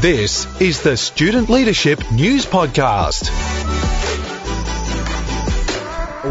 This 0.00 0.46
is 0.60 0.82
the 0.82 0.96
Student 0.96 1.50
Leadership 1.50 2.12
News 2.12 2.46
Podcast. 2.46 3.28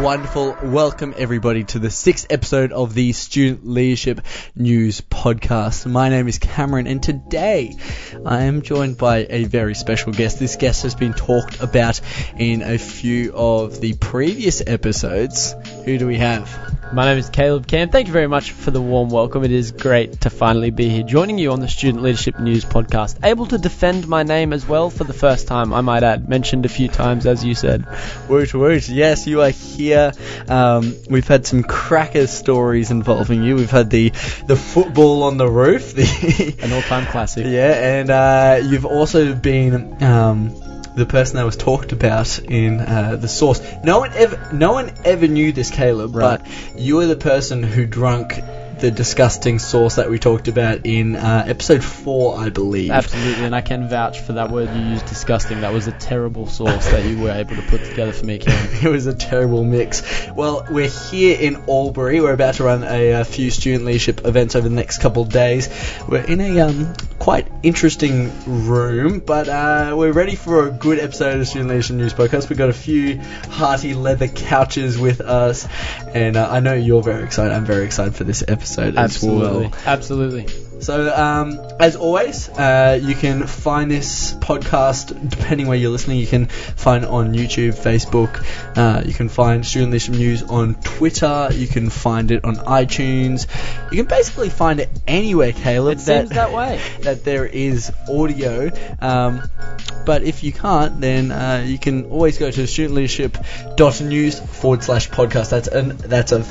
Wonderful. 0.02 0.56
Welcome 0.62 1.12
everybody 1.18 1.64
to 1.64 1.78
the 1.78 1.90
sixth 1.90 2.28
episode 2.30 2.72
of 2.72 2.94
the 2.94 3.12
Student 3.12 3.66
Leadership 3.68 4.22
News 4.56 5.02
Podcast. 5.02 5.84
My 5.84 6.08
name 6.08 6.28
is 6.28 6.38
Cameron 6.38 6.86
and 6.86 7.02
today 7.02 7.76
I 8.24 8.44
am 8.44 8.62
joined 8.62 8.96
by 8.96 9.26
a 9.28 9.44
very 9.44 9.74
special 9.74 10.14
guest. 10.14 10.38
This 10.38 10.56
guest 10.56 10.84
has 10.84 10.94
been 10.94 11.12
talked 11.12 11.60
about 11.60 12.00
in 12.38 12.62
a 12.62 12.78
few 12.78 13.34
of 13.34 13.82
the 13.82 13.92
previous 13.92 14.62
episodes. 14.66 15.54
Who 15.84 15.98
do 15.98 16.06
we 16.06 16.16
have? 16.16 16.77
My 16.90 17.04
name 17.04 17.18
is 17.18 17.28
Caleb 17.28 17.66
Cam. 17.66 17.90
Thank 17.90 18.06
you 18.06 18.14
very 18.14 18.28
much 18.28 18.52
for 18.52 18.70
the 18.70 18.80
warm 18.80 19.10
welcome. 19.10 19.44
It 19.44 19.52
is 19.52 19.72
great 19.72 20.22
to 20.22 20.30
finally 20.30 20.70
be 20.70 20.88
here 20.88 21.02
joining 21.02 21.36
you 21.36 21.52
on 21.52 21.60
the 21.60 21.68
Student 21.68 22.02
Leadership 22.02 22.40
News 22.40 22.64
podcast. 22.64 23.18
Able 23.22 23.44
to 23.46 23.58
defend 23.58 24.08
my 24.08 24.22
name 24.22 24.54
as 24.54 24.66
well 24.66 24.88
for 24.88 25.04
the 25.04 25.12
first 25.12 25.48
time, 25.48 25.74
I 25.74 25.82
might 25.82 26.02
add. 26.02 26.30
Mentioned 26.30 26.64
a 26.64 26.68
few 26.70 26.88
times, 26.88 27.26
as 27.26 27.44
you 27.44 27.54
said. 27.54 27.84
Woot 28.30 28.54
woot. 28.54 28.88
Yes, 28.88 29.26
you 29.26 29.42
are 29.42 29.50
here. 29.50 30.12
Um, 30.48 30.96
we've 31.10 31.28
had 31.28 31.46
some 31.46 31.62
cracker 31.62 32.26
stories 32.26 32.90
involving 32.90 33.42
you. 33.42 33.56
We've 33.56 33.70
had 33.70 33.90
the, 33.90 34.08
the 34.46 34.56
football 34.56 35.24
on 35.24 35.36
the 35.36 35.48
roof. 35.48 35.92
The 35.92 36.56
An 36.62 36.72
all-time 36.72 37.04
classic. 37.06 37.44
yeah, 37.48 37.98
and 37.98 38.10
uh, 38.10 38.60
you've 38.64 38.86
also 38.86 39.34
been 39.34 40.02
um, 40.02 40.54
the 40.98 41.06
person 41.06 41.36
that 41.36 41.44
was 41.44 41.56
talked 41.56 41.92
about 41.92 42.38
in 42.38 42.80
uh, 42.80 43.16
the 43.16 43.28
sauce. 43.28 43.60
No 43.84 44.00
one 44.00 44.12
ever, 44.12 44.50
no 44.52 44.72
one 44.72 44.92
ever 45.04 45.26
knew 45.26 45.52
this, 45.52 45.70
Caleb, 45.70 46.14
Right. 46.14 46.40
but 46.40 46.80
you 46.80 46.96
were 46.96 47.06
the 47.06 47.16
person 47.16 47.62
who 47.62 47.86
drunk 47.86 48.34
the 48.80 48.90
disgusting 48.92 49.58
sauce 49.58 49.96
that 49.96 50.08
we 50.08 50.20
talked 50.20 50.46
about 50.46 50.86
in 50.86 51.16
uh, 51.16 51.44
episode 51.48 51.82
four, 51.82 52.38
I 52.38 52.48
believe. 52.50 52.92
Absolutely, 52.92 53.44
and 53.44 53.52
I 53.52 53.60
can 53.60 53.88
vouch 53.88 54.20
for 54.20 54.34
that 54.34 54.52
word 54.52 54.72
you 54.72 54.80
used, 54.82 55.04
disgusting. 55.06 55.62
That 55.62 55.72
was 55.72 55.88
a 55.88 55.92
terrible 55.92 56.46
sauce 56.46 56.88
that 56.92 57.04
you 57.04 57.18
were 57.18 57.32
able 57.32 57.56
to 57.56 57.62
put 57.62 57.84
together 57.84 58.12
for 58.12 58.24
me, 58.24 58.38
Cam. 58.38 58.68
it 58.84 58.88
was 58.88 59.06
a 59.06 59.14
terrible 59.14 59.64
mix. 59.64 60.28
Well, 60.32 60.64
we're 60.70 60.88
here 61.10 61.36
in 61.40 61.56
Albury. 61.68 62.20
We're 62.20 62.32
about 62.34 62.54
to 62.56 62.64
run 62.64 62.84
a, 62.84 63.14
uh 63.14 63.24
few 63.24 63.50
student 63.50 63.84
leadership 63.84 64.24
events 64.24 64.54
over 64.54 64.68
the 64.68 64.74
next 64.76 65.02
couple 65.02 65.22
of 65.24 65.30
days. 65.30 65.68
We're 66.08 66.22
in 66.24 66.40
a 66.40 66.60
um, 66.60 66.94
quite 67.28 67.52
interesting 67.62 68.32
room, 68.46 69.18
but 69.18 69.50
uh, 69.50 69.92
we're 69.94 70.12
ready 70.12 70.34
for 70.34 70.66
a 70.66 70.70
good 70.70 70.98
episode 70.98 71.38
of 71.38 71.46
Student 71.46 71.68
Leadership 71.68 71.96
News 71.96 72.14
Podcast. 72.14 72.48
We've 72.48 72.56
got 72.56 72.70
a 72.70 72.72
few 72.72 73.20
hearty 73.50 73.92
leather 73.92 74.28
couches 74.28 74.96
with 74.96 75.20
us, 75.20 75.68
and 76.14 76.38
uh, 76.38 76.48
I 76.50 76.60
know 76.60 76.72
you're 76.72 77.02
very 77.02 77.24
excited. 77.24 77.52
I'm 77.52 77.66
very 77.66 77.84
excited 77.84 78.14
for 78.14 78.24
this 78.24 78.42
episode 78.48 78.96
as 78.96 79.22
well. 79.22 79.64
Absolutely, 79.64 80.46
absolutely. 80.46 80.67
So, 80.80 81.14
um, 81.14 81.58
as 81.80 81.96
always, 81.96 82.48
uh, 82.48 83.00
you 83.02 83.14
can 83.14 83.46
find 83.46 83.90
this 83.90 84.32
podcast, 84.34 85.28
depending 85.28 85.66
where 85.66 85.76
you're 85.76 85.90
listening, 85.90 86.18
you 86.18 86.26
can 86.26 86.46
find 86.46 87.04
it 87.04 87.10
on 87.10 87.34
YouTube, 87.34 87.74
Facebook, 87.74 88.44
uh, 88.76 89.02
you 89.04 89.12
can 89.12 89.28
find 89.28 89.66
Student 89.66 89.92
Leadership 89.92 90.14
News 90.14 90.42
on 90.44 90.74
Twitter, 90.76 91.48
you 91.52 91.66
can 91.66 91.90
find 91.90 92.30
it 92.30 92.44
on 92.44 92.56
iTunes, 92.56 93.46
you 93.90 93.98
can 93.98 94.06
basically 94.06 94.50
find 94.50 94.80
it 94.80 94.88
anywhere, 95.06 95.52
Caleb. 95.52 95.98
It 95.98 96.00
seems 96.00 96.30
that 96.30 96.52
way. 96.52 96.80
That 97.02 97.24
there 97.24 97.46
is 97.46 97.92
audio. 98.08 98.70
Um, 99.00 99.42
but 100.04 100.22
if 100.22 100.42
you 100.42 100.52
can't, 100.52 101.00
then 101.00 101.30
uh, 101.30 101.64
you 101.66 101.78
can 101.78 102.06
always 102.06 102.38
go 102.38 102.50
to 102.50 102.62
studentleadership.news 102.62 104.40
forward 104.40 104.82
slash 104.82 105.10
podcast. 105.10 105.50
That's 105.50 105.68
an, 105.68 105.96
that's 105.96 106.32
a 106.32 106.44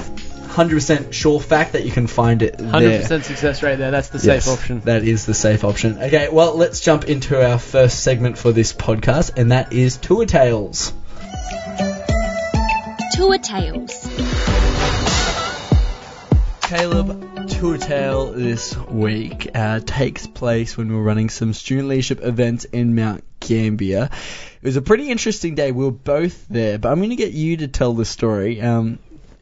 100% 0.58 1.14
sure 1.14 1.40
fact 1.40 1.74
that 1.74 1.86
you 1.86 1.92
can 1.92 2.08
find 2.08 2.42
it 2.42 2.58
there. 2.58 3.02
100% 3.02 3.24
success 3.24 3.62
rate 3.62 3.76
there. 3.76 3.92
That's 3.92 4.10
the 4.10 4.18
safe 4.18 4.28
Yes, 4.28 4.48
option. 4.48 4.80
That 4.82 5.04
is 5.04 5.28
the 5.28 5.36
safe 5.36 5.64
option. 5.64 6.02
Okay, 6.02 6.30
well, 6.30 6.56
let's 6.56 6.80
jump 6.80 7.04
into 7.06 7.40
our 7.48 7.60
first 7.60 8.02
segment 8.02 8.40
for 8.40 8.52
this 8.52 8.74
podcast, 8.74 9.38
and 9.38 9.52
that 9.52 9.72
is 9.72 9.98
Tour 9.98 10.26
Tales. 10.26 10.92
Tour 13.14 13.38
Tales. 13.38 14.08
Caleb, 16.62 17.48
Tour 17.50 17.78
Tale 17.78 18.32
this 18.34 18.76
week 18.76 19.52
uh, 19.54 19.80
takes 19.86 20.26
place 20.26 20.76
when 20.76 20.92
we're 20.92 21.04
running 21.04 21.30
some 21.30 21.54
student 21.54 21.88
leadership 21.88 22.20
events 22.24 22.66
in 22.66 22.96
Mount 22.96 23.24
Gambier. 23.40 24.10
It 24.12 24.66
was 24.66 24.76
a 24.76 24.82
pretty 24.82 25.12
interesting 25.12 25.54
day. 25.54 25.72
We 25.72 25.86
were 25.86 25.92
both 25.92 26.48
there, 26.48 26.80
but 26.80 26.92
I'm 26.92 26.98
going 26.98 27.12
to 27.12 27.16
get 27.16 27.32
you 27.32 27.58
to 27.58 27.68
tell 27.68 27.94
the 27.94 28.06
story. 28.06 28.60
Um, 28.60 28.98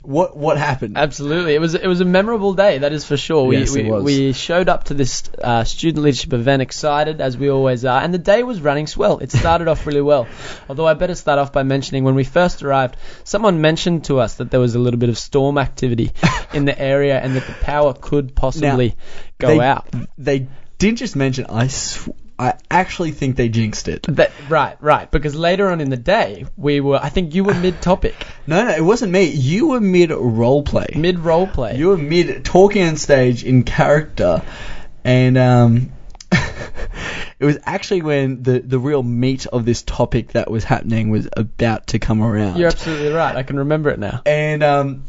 what 0.07 0.37
what 0.37 0.57
happened? 0.57 0.97
Absolutely, 0.97 1.55
it 1.55 1.59
was 1.59 1.75
it 1.75 1.87
was 1.87 2.01
a 2.01 2.05
memorable 2.05 2.53
day. 2.53 2.77
That 2.79 2.93
is 2.93 3.05
for 3.05 3.17
sure. 3.17 3.45
We 3.45 3.57
Yes, 3.57 3.75
it 3.75 3.85
we, 3.85 3.91
was. 3.91 4.03
we 4.03 4.33
showed 4.33 4.69
up 4.69 4.85
to 4.85 4.93
this 4.93 5.23
uh, 5.41 5.63
student 5.63 6.03
leadership 6.03 6.33
event 6.33 6.61
excited 6.61 7.21
as 7.21 7.37
we 7.37 7.49
always 7.49 7.85
are, 7.85 8.01
and 8.01 8.13
the 8.13 8.19
day 8.19 8.43
was 8.43 8.61
running 8.61 8.87
swell. 8.87 9.19
It 9.19 9.31
started 9.31 9.67
off 9.67 9.85
really 9.85 10.01
well. 10.01 10.27
Although 10.69 10.87
I 10.87 10.93
better 10.93 11.15
start 11.15 11.39
off 11.39 11.51
by 11.51 11.63
mentioning 11.63 12.03
when 12.03 12.15
we 12.15 12.23
first 12.23 12.63
arrived, 12.63 12.97
someone 13.23 13.61
mentioned 13.61 14.05
to 14.05 14.19
us 14.19 14.35
that 14.35 14.51
there 14.51 14.59
was 14.59 14.75
a 14.75 14.79
little 14.79 14.99
bit 14.99 15.09
of 15.09 15.17
storm 15.17 15.57
activity 15.57 16.11
in 16.53 16.65
the 16.65 16.77
area 16.79 17.19
and 17.19 17.35
that 17.35 17.45
the 17.47 17.53
power 17.53 17.93
could 17.93 18.35
possibly 18.35 18.95
go 19.37 19.47
they, 19.47 19.59
out. 19.59 19.87
They 20.17 20.47
didn't 20.77 20.97
just 20.97 21.15
mention. 21.15 21.45
I 21.49 21.67
sw- 21.67 22.09
I 22.37 22.55
actually 22.69 23.11
think 23.11 23.37
they 23.37 23.47
jinxed 23.47 23.87
it. 23.87 24.03
That, 24.09 24.31
right, 24.49 24.75
right. 24.81 25.09
Because 25.09 25.35
later 25.35 25.69
on 25.69 25.79
in 25.79 25.89
the 25.89 25.97
day, 25.97 26.45
we 26.57 26.81
were. 26.81 26.99
I 27.01 27.09
think 27.09 27.33
you 27.33 27.43
were 27.45 27.53
mid-topic, 27.53 28.13
No, 28.45 28.65
no, 28.65 28.71
it 28.71 28.81
wasn't 28.83 29.11
me. 29.13 29.25
You 29.25 29.69
were 29.69 29.79
mid 29.79 30.11
role 30.11 30.63
play. 30.63 30.87
mid-role 30.95 31.47
play. 31.47 31.77
You 31.77 31.87
were 31.89 31.97
mid 31.97 32.43
talking 32.43 32.83
on 32.83 32.97
stage 32.97 33.43
in 33.45 33.63
character, 33.63 34.41
and 35.05 35.37
um, 35.37 35.91
it 37.39 37.45
was 37.45 37.57
actually 37.63 38.01
when 38.01 38.43
the 38.43 38.59
the 38.59 38.79
real 38.79 39.03
meat 39.03 39.45
of 39.47 39.65
this 39.65 39.81
topic 39.83 40.33
that 40.33 40.49
was 40.51 40.63
happening 40.63 41.09
was 41.09 41.29
about 41.37 41.87
to 41.87 41.99
come 41.99 42.21
around. 42.21 42.57
You're 42.57 42.67
absolutely 42.67 43.09
right. 43.13 43.35
I 43.35 43.43
can 43.43 43.57
remember 43.59 43.89
it 43.91 43.99
now. 43.99 44.21
and 44.25 44.61
um, 44.63 45.03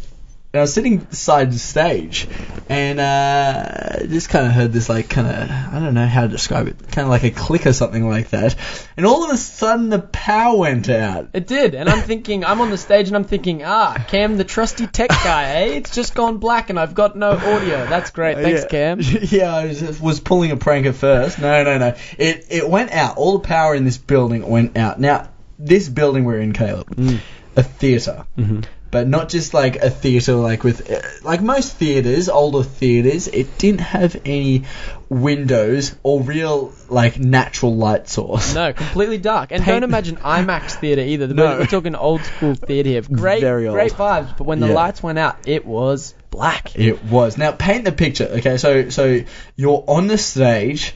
and 0.57 0.61
I 0.61 0.63
was 0.63 0.73
sitting 0.73 1.07
side 1.11 1.53
the 1.53 1.59
stage, 1.59 2.27
and 2.71 2.99
uh, 2.99 4.07
just 4.07 4.31
kind 4.31 4.47
of 4.47 4.53
heard 4.53 4.73
this 4.73 4.89
like 4.89 5.11
kind 5.11 5.27
of 5.27 5.51
I 5.51 5.79
don't 5.81 5.93
know 5.93 6.07
how 6.07 6.23
to 6.23 6.29
describe 6.29 6.67
it, 6.69 6.79
kind 6.91 7.05
of 7.05 7.11
like 7.11 7.25
a 7.25 7.31
click 7.31 7.67
or 7.67 7.75
something 7.75 8.09
like 8.09 8.31
that, 8.31 8.57
and 8.97 9.05
all 9.05 9.23
of 9.25 9.31
a 9.31 9.37
sudden 9.37 9.91
the 9.91 9.99
power 9.99 10.57
went 10.57 10.89
out. 10.89 11.29
It 11.35 11.47
did, 11.47 11.75
and 11.75 11.91
I'm 11.91 12.01
thinking, 12.01 12.43
I'm 12.43 12.63
on 12.63 12.71
the 12.71 12.79
stage 12.79 13.09
and 13.09 13.17
I'm 13.17 13.25
thinking, 13.25 13.65
ah, 13.65 14.03
Cam, 14.09 14.39
the 14.39 14.45
trusty 14.45 14.87
tech 14.87 15.11
guy, 15.11 15.45
eh? 15.57 15.65
It's 15.77 15.95
just 15.95 16.15
gone 16.15 16.39
black 16.39 16.71
and 16.71 16.81
I've 16.81 16.95
got 16.95 17.17
no 17.17 17.33
audio. 17.33 17.85
That's 17.87 18.09
great. 18.11 18.39
Thanks, 18.39 18.63
yeah. 18.63 18.69
Cam. 18.69 19.01
Yeah, 19.37 19.55
I 19.55 19.67
was, 19.67 20.01
was 20.01 20.21
pulling 20.21 20.53
a 20.53 20.57
prank 20.57 20.87
at 20.87 20.95
first. 20.95 21.39
No, 21.39 21.65
no, 21.65 21.77
no. 21.77 21.95
It 22.17 22.47
it 22.49 22.67
went 22.67 22.93
out. 22.93 23.19
All 23.19 23.35
the 23.39 23.47
power 23.47 23.75
in 23.75 23.85
this 23.85 23.99
building 23.99 24.49
went 24.49 24.79
out. 24.79 24.99
Now, 24.99 25.29
this 25.59 25.89
building 25.89 26.25
we're 26.25 26.41
in, 26.41 26.53
Caleb, 26.55 26.97
Mm. 26.97 27.19
a 27.57 27.63
theater. 27.63 28.25
Mm-hmm. 28.39 28.61
But 28.97 29.09
not 29.09 29.29
just 29.29 29.53
like 29.53 29.77
a 29.77 29.91
theater, 29.91 30.33
like 30.37 30.65
with 30.65 30.91
uh, 30.91 31.03
like 31.23 31.43
most 31.43 31.77
theaters, 31.77 32.31
older 32.31 32.63
theaters. 32.63 33.29
It 33.29 33.59
didn't 33.59 33.83
have 33.83 34.17
any 34.25 34.65
windows 35.11 35.95
or 36.03 36.23
real 36.23 36.73
like 36.89 37.19
natural 37.19 37.77
light 37.77 38.09
source. 38.09 38.55
No, 38.55 38.73
completely 38.73 39.19
dark. 39.19 39.53
And 39.53 39.63
Paint- 39.63 39.75
don't 39.75 39.83
imagine 39.83 40.17
IMAX 40.17 40.81
theater 40.81 41.03
either. 41.03 41.27
The- 41.27 41.35
No. 41.35 41.59
We're 41.59 41.67
talking 41.67 41.95
old 41.95 42.23
school 42.23 42.55
theater 42.55 42.89
here. 42.89 43.03
Great, 43.03 43.43
Very 43.43 43.67
old. 43.69 43.75
great 43.75 43.93
vibes. 43.93 44.35
But 44.39 44.45
when 44.47 44.61
the 44.61 44.69
Yeah. 44.69 44.75
lights 44.75 45.03
went 45.03 45.19
out, 45.19 45.47
it 45.47 45.67
was 45.67 46.15
black. 46.31 46.75
It 46.79 47.05
was. 47.05 47.37
Now 47.37 47.53
paint 47.53 47.85
the 47.85 47.93
picture. 47.93 48.25
Okay, 48.39 48.57
so 48.57 48.89
so 48.89 49.21
you're 49.57 49.85
on 49.87 50.07
the 50.07 50.17
stage, 50.17 50.95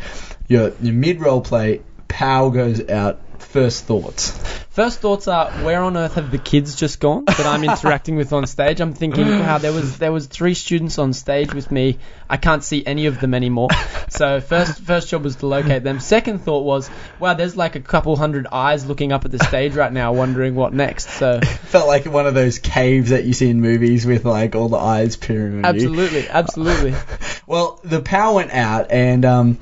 you're, 0.48 0.72
you're 0.80 0.94
mid 0.94 1.20
role 1.20 1.42
play, 1.42 1.82
power 2.08 2.50
goes 2.50 2.88
out. 2.88 3.20
First 3.40 3.84
thoughts. 3.84 4.30
First 4.70 5.00
thoughts 5.00 5.26
are, 5.26 5.50
where 5.64 5.82
on 5.82 5.96
earth 5.96 6.14
have 6.14 6.30
the 6.30 6.38
kids 6.38 6.76
just 6.76 7.00
gone 7.00 7.24
that 7.24 7.44
I'm 7.44 7.64
interacting 7.70 8.14
with 8.14 8.32
on 8.32 8.46
stage? 8.46 8.80
I'm 8.80 8.92
thinking, 8.92 9.28
wow, 9.28 9.58
there 9.58 9.72
was 9.72 9.98
there 9.98 10.12
was 10.12 10.26
three 10.26 10.54
students 10.54 10.98
on 10.98 11.12
stage 11.12 11.52
with 11.52 11.70
me. 11.72 11.98
I 12.28 12.36
can't 12.36 12.62
see 12.62 12.86
any 12.86 13.06
of 13.06 13.20
them 13.20 13.34
anymore. 13.34 13.68
So 14.08 14.40
first 14.40 14.80
first 14.80 15.08
job 15.08 15.24
was 15.24 15.36
to 15.36 15.46
locate 15.46 15.82
them. 15.82 15.98
Second 15.98 16.42
thought 16.42 16.64
was, 16.64 16.88
wow, 17.18 17.34
there's 17.34 17.56
like 17.56 17.74
a 17.74 17.80
couple 17.80 18.14
hundred 18.14 18.46
eyes 18.52 18.86
looking 18.86 19.10
up 19.10 19.24
at 19.24 19.32
the 19.32 19.40
stage 19.44 19.74
right 19.74 19.92
now, 19.92 20.12
wondering 20.12 20.54
what 20.54 20.72
next. 20.72 21.10
So 21.10 21.40
Felt 21.40 21.88
like 21.88 22.06
one 22.06 22.28
of 22.28 22.34
those 22.34 22.60
caves 22.60 23.10
that 23.10 23.24
you 23.24 23.32
see 23.32 23.50
in 23.50 23.60
movies 23.60 24.06
with 24.06 24.24
like 24.24 24.54
all 24.54 24.68
the 24.68 24.78
eyes 24.78 25.16
peering 25.16 25.64
at 25.64 25.74
you. 25.74 25.88
absolutely, 25.88 26.28
absolutely. 26.28 26.94
Well, 27.46 27.80
the 27.82 28.00
power 28.00 28.36
went 28.36 28.52
out, 28.52 28.92
and 28.92 29.24
um, 29.24 29.58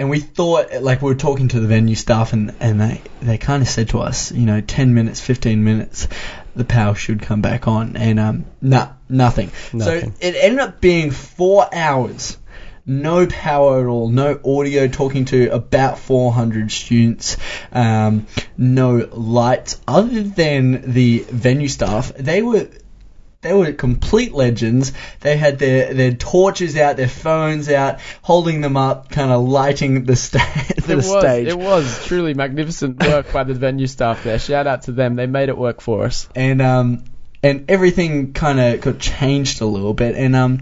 and 0.00 0.08
we 0.08 0.18
thought 0.18 0.82
like 0.82 1.02
we 1.02 1.10
were 1.10 1.14
talking 1.14 1.48
to 1.48 1.60
the 1.60 1.66
venue 1.66 1.94
staff, 1.94 2.32
and 2.32 2.54
and 2.58 2.80
they 2.80 3.02
they 3.20 3.36
kind 3.36 3.62
of 3.62 3.68
said 3.68 3.90
to 3.90 4.00
us, 4.00 4.32
you 4.32 4.46
know, 4.46 4.62
ten 4.62 4.94
minutes, 4.94 5.20
fifteen 5.20 5.62
minutes, 5.62 6.08
the 6.56 6.64
power 6.64 6.94
should 6.94 7.20
come 7.20 7.42
back 7.42 7.68
on, 7.68 7.96
and 7.96 8.18
um, 8.18 8.46
nah, 8.62 8.92
nothing. 9.10 9.52
Nothing. 9.74 10.12
So 10.12 10.26
it 10.26 10.36
ended 10.36 10.60
up 10.60 10.80
being 10.80 11.10
four 11.10 11.68
hours. 11.72 12.38
No 12.86 13.26
power 13.26 13.80
at 13.82 13.86
all, 13.86 14.08
no 14.08 14.40
audio 14.42 14.88
talking 14.88 15.26
to 15.26 15.50
about 15.50 15.98
400 15.98 16.72
students, 16.72 17.36
um, 17.70 18.26
no 18.56 19.06
lights 19.12 19.78
other 19.86 20.22
than 20.22 20.90
the 20.90 21.18
venue 21.18 21.68
staff. 21.68 22.12
They 22.14 22.42
were 22.42 22.68
they 23.42 23.52
were 23.54 23.72
complete 23.72 24.32
legends. 24.32 24.92
They 25.20 25.36
had 25.36 25.58
their, 25.58 25.94
their 25.94 26.12
torches 26.12 26.76
out, 26.76 26.96
their 26.98 27.08
phones 27.08 27.70
out, 27.70 28.00
holding 28.22 28.60
them 28.60 28.76
up, 28.76 29.08
kind 29.10 29.30
of 29.30 29.42
lighting 29.48 30.04
the, 30.04 30.14
sta- 30.16 30.38
the 30.86 30.92
It 30.92 30.96
was, 30.96 31.06
stage. 31.08 31.46
it 31.48 31.58
was 31.58 32.04
truly 32.06 32.34
magnificent 32.34 33.00
work 33.02 33.32
by 33.32 33.44
the 33.44 33.54
venue 33.54 33.86
staff 33.86 34.24
there. 34.24 34.38
Shout 34.38 34.66
out 34.66 34.82
to 34.82 34.92
them. 34.92 35.16
They 35.16 35.26
made 35.26 35.48
it 35.48 35.56
work 35.56 35.80
for 35.80 36.04
us. 36.04 36.28
and 36.36 36.60
um 36.60 37.04
and 37.42 37.70
everything 37.70 38.34
kind 38.34 38.60
of 38.60 38.82
got 38.82 38.98
changed 38.98 39.62
a 39.62 39.64
little 39.64 39.94
bit 39.94 40.14
and 40.14 40.36
um 40.36 40.60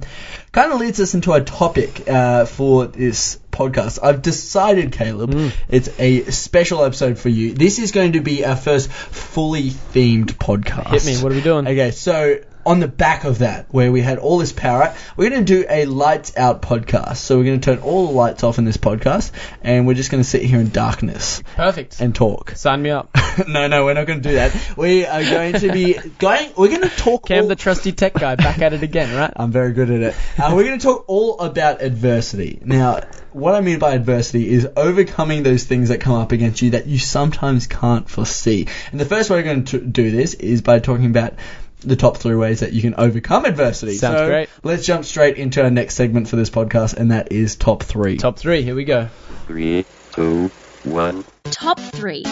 kind 0.53 0.73
of 0.73 0.79
leads 0.79 1.01
us 1.01 1.15
into 1.15 1.33
our 1.33 1.41
topic 1.41 2.09
uh, 2.09 2.45
for 2.45 2.87
this 2.87 3.41
podcast. 3.51 3.99
I've 4.01 4.23
decided, 4.23 4.93
Caleb, 4.93 5.31
Mm. 5.33 5.53
it's 5.69 5.91
a 5.99 6.23
special 6.31 6.85
episode 6.85 7.19
for 7.19 7.29
you. 7.29 7.53
This 7.55 7.81
is 7.81 7.91
going 7.91 8.13
to 8.13 8.21
be 8.21 8.45
our 8.45 8.55
first 8.57 8.89
fully 8.91 9.71
themed 9.71 10.35
podcast. 10.35 10.91
Hit 10.91 11.05
me. 11.05 11.17
What 11.21 11.33
are 11.33 11.35
we 11.35 11.41
doing? 11.43 11.67
Okay, 11.67 11.91
so 11.91 12.39
on 12.69 12.81
the 12.81 12.87
back 12.87 13.25
of 13.25 13.39
that, 13.39 13.73
where 13.73 13.91
we 13.91 14.03
had 14.03 14.19
all 14.19 14.37
this 14.37 14.53
power, 14.53 14.83
out, 14.83 14.97
we're 15.17 15.31
going 15.31 15.45
to 15.47 15.63
do 15.63 15.67
a 15.71 15.87
lights 15.87 16.37
out 16.37 16.61
podcast. 16.61 17.17
So 17.17 17.39
we're 17.39 17.45
going 17.45 17.61
to 17.61 17.65
turn 17.65 17.83
all 17.83 18.09
the 18.09 18.13
lights 18.13 18.45
off 18.45 18.59
in 18.59 18.67
this 18.67 18.77
podcast, 18.77 19.33
and 19.63 19.87
we're 19.87 19.95
just 19.95 20.11
going 20.11 20.23
to 20.23 20.29
sit 20.29 20.43
here 20.43 20.61
in 20.61 20.69
darkness 20.69 21.43
Perfect. 21.57 21.99
and 21.99 22.15
talk. 22.15 22.51
Sign 22.57 22.83
me 22.83 22.91
up. 22.91 23.09
no, 23.49 23.69
no, 23.69 23.87
we're 23.87 23.95
not 23.95 24.07
going 24.07 24.21
to 24.21 24.29
do 24.29 24.35
that. 24.35 24.77
We 24.77 25.07
are 25.07 25.23
going 25.23 25.55
to 25.55 25.73
be 25.73 25.95
going. 26.19 26.51
We're 26.59 26.69
going 26.69 26.83
to 26.83 26.91
talk. 26.91 27.27
Cam, 27.29 27.45
all- 27.45 27.49
the 27.49 27.57
trusty 27.57 27.93
tech 27.93 28.13
guy, 28.13 28.35
back 28.37 28.61
at 28.61 28.75
it 28.75 28.83
again, 28.83 29.17
right? 29.17 29.33
I'm 29.35 29.51
very 29.51 29.73
good 29.73 29.91
at 29.91 30.03
it. 30.03 30.15
Uh, 30.39 30.53
we're 30.55 30.65
going 30.65 30.79
to 30.79 30.85
talk 30.85 31.07
all 31.09 31.41
about 31.41 31.81
adversity. 31.81 32.61
Now, 32.63 33.01
what 33.33 33.55
I 33.55 33.63
mean 33.63 33.79
by 33.79 33.95
adversity 33.95 34.47
is 34.47 34.69
overcoming 34.77 35.43
those 35.43 35.65
things 35.65 35.89
that 35.89 36.03
come 36.03 36.17
up 36.17 36.33
against 36.33 36.61
you 36.61 36.71
that 36.71 36.87
you 36.87 36.99
sometimes 36.99 37.67
can't 37.67 38.09
foresee. 38.09 38.67
And 38.91 39.01
the 39.01 39.07
first 39.07 39.31
way 39.31 39.39
we're 39.39 39.45
going 39.45 39.65
to 39.67 39.81
do 39.81 40.11
this 40.11 40.35
is 40.35 40.61
by 40.61 40.81
talking 40.81 41.07
about 41.07 41.35
the 41.81 41.97
top 41.97 42.17
three 42.17 42.35
ways 42.35 42.61
that 42.61 42.73
you 42.73 42.83
can 42.83 42.95
overcome 42.97 43.45
adversity. 43.45 43.97
Sounds 43.97 44.19
so 44.19 44.27
great. 44.27 44.49
Let's 44.63 44.87
jump 44.87 45.05
straight 45.05 45.37
into 45.37 45.63
our 45.63 45.71
next 45.71 45.95
segment 45.95 46.29
for 46.29 46.37
this 46.37 46.51
podcast, 46.51 46.95
and 46.95 47.13
that 47.13 47.33
is 47.33 47.57
top 47.57 47.83
three. 47.83 48.17
Top 48.17 48.39
three. 48.39 48.63
Here 48.63 48.75
we 48.75 48.85
go. 48.85 49.09
Three, 49.47 49.85
two, 50.13 50.51
one. 50.85 51.25
Top 51.45 51.79
three. 51.79 52.25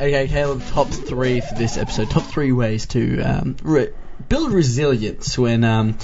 Okay, 0.00 0.26
Caleb, 0.28 0.62
top 0.66 0.88
three 0.88 1.40
for 1.40 1.54
this 1.54 1.76
episode. 1.76 2.10
Top 2.10 2.24
three 2.24 2.52
ways 2.52 2.86
to 2.86 3.20
um, 3.20 3.56
re- 3.62 3.92
build 4.28 4.52
resilience 4.52 5.38
when 5.38 5.62
um, 5.64 5.98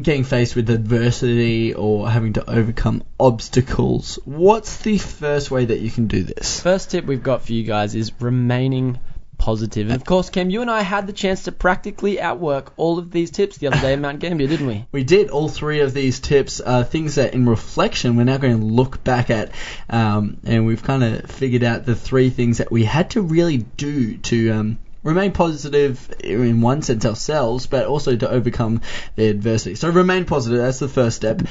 getting 0.00 0.24
faced 0.24 0.54
with 0.54 0.70
adversity 0.70 1.74
or 1.74 2.08
having 2.08 2.34
to 2.34 2.48
overcome 2.48 3.02
obstacles. 3.18 4.18
What's 4.24 4.78
the 4.78 4.98
first 4.98 5.50
way 5.50 5.64
that 5.66 5.80
you 5.80 5.90
can 5.90 6.06
do 6.06 6.22
this? 6.22 6.60
First 6.60 6.92
tip 6.92 7.04
we've 7.04 7.22
got 7.22 7.44
for 7.44 7.52
you 7.52 7.64
guys 7.64 7.94
is 7.94 8.12
remaining 8.20 9.00
positive. 9.42 9.88
And 9.88 9.96
of 9.96 10.04
course, 10.04 10.30
Cam, 10.30 10.50
you 10.50 10.60
and 10.62 10.70
I 10.70 10.82
had 10.82 11.08
the 11.08 11.12
chance 11.12 11.42
to 11.44 11.52
practically 11.52 12.20
outwork 12.20 12.72
all 12.76 13.00
of 13.00 13.10
these 13.10 13.32
tips 13.32 13.58
the 13.58 13.66
other 13.66 13.80
day 13.80 13.92
in 13.92 14.00
Mount 14.00 14.20
Gambier, 14.20 14.46
didn't 14.46 14.68
we? 14.68 14.86
We 14.92 15.02
did 15.02 15.30
all 15.30 15.48
three 15.48 15.80
of 15.80 15.92
these 15.92 16.20
tips, 16.20 16.60
uh, 16.64 16.84
things 16.84 17.16
that 17.16 17.34
in 17.34 17.48
reflection 17.48 18.14
we're 18.14 18.22
now 18.22 18.36
going 18.36 18.60
to 18.60 18.64
look 18.64 19.02
back 19.02 19.30
at, 19.30 19.50
um, 19.90 20.36
and 20.44 20.64
we've 20.64 20.84
kind 20.84 21.02
of 21.02 21.28
figured 21.28 21.64
out 21.64 21.84
the 21.84 21.96
three 21.96 22.30
things 22.30 22.58
that 22.58 22.70
we 22.70 22.84
had 22.84 23.10
to 23.10 23.20
really 23.20 23.58
do 23.58 24.16
to 24.18 24.50
um, 24.52 24.78
remain 25.02 25.32
positive 25.32 26.14
in 26.20 26.60
one 26.60 26.82
sense 26.82 27.04
ourselves, 27.04 27.66
but 27.66 27.86
also 27.86 28.14
to 28.14 28.30
overcome 28.30 28.80
the 29.16 29.28
adversity. 29.28 29.74
So 29.74 29.90
remain 29.90 30.24
positive. 30.24 30.60
That's 30.60 30.78
the 30.78 30.86
first 30.86 31.16
step. 31.16 31.42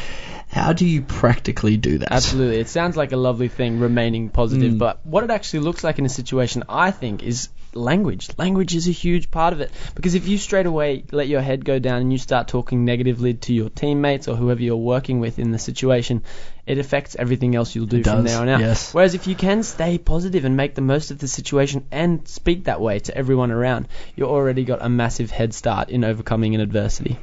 How 0.47 0.71
do 0.71 0.85
you 0.85 1.01
practically 1.01 1.75
do 1.75 1.97
that? 1.97 2.13
Absolutely. 2.13 2.59
It 2.61 2.69
sounds 2.69 2.95
like 2.95 3.11
a 3.11 3.17
lovely 3.17 3.49
thing, 3.49 3.79
remaining 3.79 4.29
positive, 4.29 4.73
Mm. 4.73 4.77
but 4.77 5.05
what 5.05 5.25
it 5.25 5.29
actually 5.29 5.59
looks 5.59 5.83
like 5.83 5.99
in 5.99 6.05
a 6.05 6.09
situation, 6.09 6.63
I 6.69 6.91
think, 6.91 7.23
is 7.23 7.49
language. 7.73 8.29
Language 8.37 8.75
is 8.75 8.87
a 8.87 8.91
huge 8.91 9.31
part 9.31 9.53
of 9.53 9.61
it 9.61 9.71
because 9.95 10.15
if 10.15 10.27
you 10.27 10.37
straight 10.37 10.65
away 10.65 11.03
let 11.11 11.27
your 11.27 11.41
head 11.41 11.63
go 11.65 11.79
down 11.79 12.01
and 12.01 12.11
you 12.11 12.17
start 12.17 12.47
talking 12.47 12.85
negatively 12.85 13.33
to 13.35 13.53
your 13.53 13.69
teammates 13.69 14.27
or 14.27 14.35
whoever 14.35 14.61
you're 14.61 14.75
working 14.75 15.19
with 15.19 15.39
in 15.39 15.51
the 15.51 15.59
situation, 15.59 16.23
it 16.65 16.77
affects 16.77 17.15
everything 17.17 17.55
else 17.55 17.75
you'll 17.75 17.85
do 17.85 17.97
It 17.97 18.03
from 18.03 18.23
does, 18.23 18.31
there 18.31 18.41
on 18.41 18.49
out. 18.49 18.59
yes. 18.59 18.93
Whereas 18.93 19.15
if 19.15 19.27
you 19.27 19.35
can 19.35 19.63
stay 19.63 19.97
positive 19.97 20.45
and 20.45 20.55
make 20.57 20.75
the 20.75 20.81
most 20.81 21.11
of 21.11 21.19
the 21.19 21.27
situation 21.27 21.85
and 21.91 22.27
speak 22.27 22.65
that 22.65 22.81
way 22.81 22.99
to 22.99 23.17
everyone 23.17 23.51
around, 23.51 23.87
you've 24.15 24.29
already 24.29 24.63
got 24.65 24.79
a 24.81 24.89
massive 24.89 25.31
head 25.31 25.53
start 25.53 25.89
in 25.89 26.03
overcoming 26.03 26.55
an 26.55 26.61
adversity. 26.61 27.17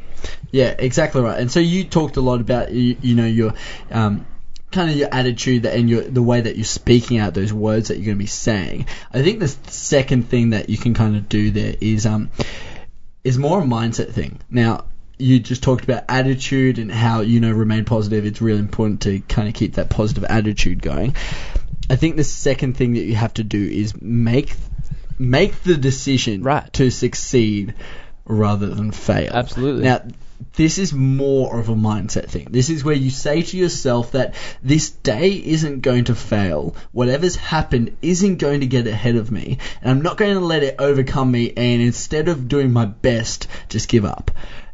Yeah, 0.51 0.75
exactly 0.79 1.23
right. 1.23 1.39
And 1.39 1.51
so 1.51 1.61
you 1.61 1.85
talked 1.85 2.17
a 2.17 2.21
lot 2.21 2.41
about 2.41 2.73
you, 2.73 2.97
you 3.01 3.15
know 3.15 3.27
your 3.27 3.55
um, 3.91 4.27
kind 4.71 4.91
of 4.91 4.97
your 4.97 5.09
attitude 5.13 5.65
and 5.67 5.89
your 5.89 6.03
the 6.03 6.23
way 6.23 6.41
that 6.41 6.57
you're 6.57 6.65
speaking 6.65 7.19
out 7.19 7.35
those 7.35 7.53
words 7.53 7.89
that 7.89 7.97
you're 7.97 8.07
going 8.07 8.19
to 8.19 8.23
be 8.23 8.27
saying. 8.27 8.87
I 9.13 9.23
think 9.23 9.41
the 9.41 9.49
second 9.49 10.29
thing 10.29 10.51
that 10.51 10.69
you 10.69 10.77
can 10.77 10.95
kind 10.95 11.17
of 11.17 11.29
do 11.29 11.51
there 11.51 11.75
is 11.81 12.07
um 12.07 12.31
is 13.25 13.39
more 13.39 13.61
a 13.61 13.65
mindset 13.65 14.13
thing. 14.13 14.41
Now 14.51 14.85
you 15.19 15.41
just 15.41 15.63
talked 15.63 15.85
about 15.85 16.05
attitude 16.09 16.79
and 16.79 16.93
how 16.93 17.21
you 17.23 17.41
know 17.41 17.53
remain 17.53 17.85
positive. 17.85 18.25
It's 18.27 18.41
really 18.41 18.61
important 18.61 19.03
to 19.03 19.21
kind 19.21 19.49
of 19.49 19.55
keep 19.55 19.75
that 19.75 19.91
positive 19.91 20.25
attitude 20.25 20.83
going. 20.83 21.17
I 21.91 21.97
think 21.97 22.17
the 22.17 22.25
second 22.25 22.77
thing 22.77 22.95
that 22.95 23.05
you 23.05 23.15
have 23.17 23.35
to 23.35 23.45
do 23.45 23.63
is 23.67 24.01
make 24.01 24.55
make 25.19 25.63
the 25.63 25.77
decision 25.77 26.43
Right. 26.43 26.71
to 26.75 26.91
succeed 26.91 27.75
rather 28.25 28.67
than 28.67 28.93
fail. 28.93 29.33
Absolutely. 29.33 29.85
Now, 29.85 30.03
this 30.55 30.79
is 30.79 30.93
more 30.93 31.59
of 31.59 31.69
a 31.69 31.75
mindset 31.75 32.29
thing. 32.29 32.49
This 32.51 32.71
is 32.71 32.85
where 32.85 32.95
you 32.95 33.11
say 33.11 33.43
to 33.43 33.57
yourself 33.57 34.13
that 34.13 34.35
this 34.63 34.91
day 34.91 35.33
isn't 35.33 35.81
going 35.81 36.05
to 36.05 36.15
fail. 36.15 36.77
Whatever's 36.93 37.37
happened 37.37 37.97
isn't 38.03 38.37
going 38.37 38.61
to 38.61 38.67
get 38.67 38.87
ahead 38.87 39.17
of 39.17 39.31
me. 39.31 39.59
And 39.83 39.91
I'm 39.91 40.03
not 40.03 40.17
going 40.17 40.35
to 40.35 40.41
let 40.41 40.63
it 40.63 40.77
overcome 40.79 41.31
me 41.31 41.53
and 41.57 41.83
instead 41.83 42.29
of 42.29 42.49
doing 42.49 42.73
my 42.73 42.87
best, 42.87 43.49
just 43.69 43.89
give 43.89 44.05
up. 44.05 44.31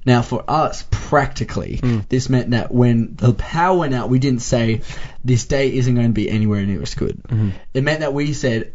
Now, 0.06 0.20
for 0.20 0.44
us, 0.48 0.84
practically, 0.90 1.78
hmm. 1.78 2.00
this 2.10 2.28
meant 2.28 2.50
that 2.50 2.72
when 2.72 3.16
the 3.16 3.32
power 3.32 3.78
went 3.78 3.94
out, 3.94 4.10
we 4.10 4.18
didn't 4.18 4.42
say, 4.42 4.82
this 5.24 5.46
day 5.46 5.74
isn't 5.74 5.94
going 5.94 6.08
to 6.08 6.12
be 6.12 6.28
anywhere 6.28 6.64
near 6.66 6.82
as 6.82 6.94
good. 6.94 7.22
Mm-hmm. 7.22 7.50
It 7.72 7.84
meant 7.84 8.00
that 8.00 8.12
we 8.12 8.34
said, 8.34 8.73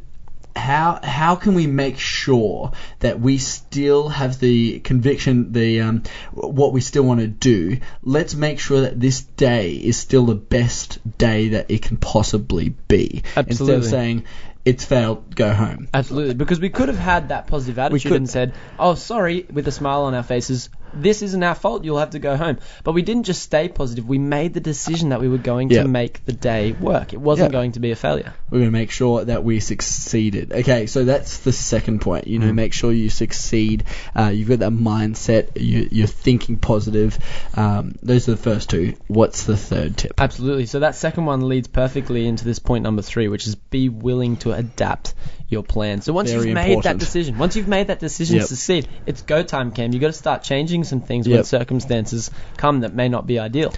how 0.59 0.99
how 1.01 1.35
can 1.35 1.53
we 1.55 1.67
make 1.67 1.97
sure 1.97 2.71
that 2.99 3.19
we 3.19 3.37
still 3.37 4.09
have 4.09 4.39
the 4.39 4.79
conviction, 4.79 5.53
the 5.53 5.81
um, 5.81 6.03
what 6.31 6.73
we 6.73 6.81
still 6.81 7.03
want 7.03 7.21
to 7.21 7.27
do? 7.27 7.79
Let's 8.03 8.35
make 8.35 8.59
sure 8.59 8.81
that 8.81 8.99
this 8.99 9.21
day 9.21 9.73
is 9.73 9.97
still 9.97 10.25
the 10.25 10.35
best 10.35 10.99
day 11.17 11.49
that 11.49 11.71
it 11.71 11.81
can 11.81 11.97
possibly 11.97 12.69
be. 12.87 13.23
Absolutely. 13.35 13.75
Instead 13.75 13.77
of 13.77 13.85
saying 13.85 14.25
it's 14.65 14.85
failed, 14.85 15.35
go 15.35 15.53
home. 15.53 15.87
Absolutely, 15.93 16.33
because 16.33 16.59
we 16.59 16.69
could 16.69 16.89
have 16.89 16.97
had 16.97 17.29
that 17.29 17.47
positive 17.47 17.79
attitude 17.79 18.11
and 18.11 18.29
said, 18.29 18.53
"Oh, 18.77 18.95
sorry," 18.95 19.45
with 19.51 19.67
a 19.67 19.71
smile 19.71 20.03
on 20.03 20.13
our 20.13 20.23
faces. 20.23 20.69
This 20.93 21.21
isn't 21.21 21.43
our 21.43 21.55
fault. 21.55 21.83
You'll 21.83 21.99
have 21.99 22.11
to 22.11 22.19
go 22.19 22.35
home. 22.37 22.57
But 22.83 22.93
we 22.93 23.01
didn't 23.01 23.23
just 23.23 23.41
stay 23.41 23.67
positive. 23.69 24.07
We 24.07 24.17
made 24.17 24.53
the 24.53 24.59
decision 24.59 25.09
that 25.09 25.21
we 25.21 25.27
were 25.27 25.37
going 25.37 25.69
Yeah. 25.69 25.83
to 25.83 25.87
make 25.87 26.25
the 26.25 26.33
day 26.33 26.71
work. 26.73 27.13
It 27.13 27.21
wasn't 27.21 27.49
Yeah. 27.51 27.59
going 27.59 27.71
to 27.73 27.79
be 27.79 27.91
a 27.91 27.95
failure. 27.95 28.33
We're 28.49 28.59
going 28.59 28.71
to 28.71 28.77
make 28.77 28.91
sure 28.91 29.23
that 29.25 29.43
we 29.43 29.59
succeeded. 29.59 30.51
Okay, 30.51 30.85
so 30.87 31.03
that's 31.05 31.39
the 31.39 31.51
second 31.51 32.01
point. 32.01 32.27
You 32.27 32.39
know, 32.39 32.51
make 32.53 32.73
sure 32.73 32.91
you 32.91 33.09
succeed. 33.09 33.83
Uh, 34.15 34.31
you've 34.33 34.49
got 34.49 34.59
that 34.59 34.71
mindset. 34.71 35.49
You, 35.59 35.87
you're 35.91 36.07
thinking 36.07 36.57
positive. 36.57 37.17
Um, 37.55 37.95
those 38.01 38.27
are 38.27 38.31
the 38.31 38.37
first 38.37 38.69
two. 38.69 38.95
What's 39.07 39.43
the 39.45 39.57
third 39.57 39.97
tip? 39.97 40.13
Absolutely. 40.17 40.65
So 40.65 40.79
that 40.79 40.95
second 40.95 41.25
one 41.25 41.47
leads 41.47 41.67
perfectly 41.67 42.27
into 42.27 42.45
this 42.45 42.59
point 42.59 42.83
number 42.83 43.01
three, 43.01 43.27
which 43.27 43.47
is 43.47 43.55
be 43.55 43.89
willing 43.89 44.37
to 44.37 44.51
adapt 44.53 45.13
your 45.49 45.63
plan. 45.63 46.01
So 46.01 46.13
once 46.13 46.31
Very 46.31 46.45
you've 46.47 46.53
made 46.55 46.71
important. 46.71 46.99
that 46.99 47.05
decision, 47.05 47.37
once 47.37 47.55
you've 47.55 47.67
made 47.67 47.87
that 47.87 47.99
decision 47.99 48.35
Yep. 48.37 48.43
to 48.43 48.47
succeed, 48.55 48.87
it's 49.05 49.21
go 49.23 49.41
time, 49.43 49.71
Cam. 49.71 49.91
You've 49.93 50.01
got 50.01 50.07
to 50.07 50.13
start 50.13 50.43
changing 50.43 50.83
some 50.83 51.01
things 51.01 51.27
Yep. 51.27 51.35
when 51.35 51.43
circumstances 51.43 52.29
come 52.57 52.81
that 52.81 52.93
may 52.93 53.09
not 53.09 53.25
be 53.27 53.39
ideal. 53.39 53.73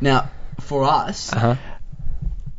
Now, 0.00 0.30
for 0.60 0.84
us, 0.84 1.32
Uh 1.32 1.38
huh. 1.38 1.54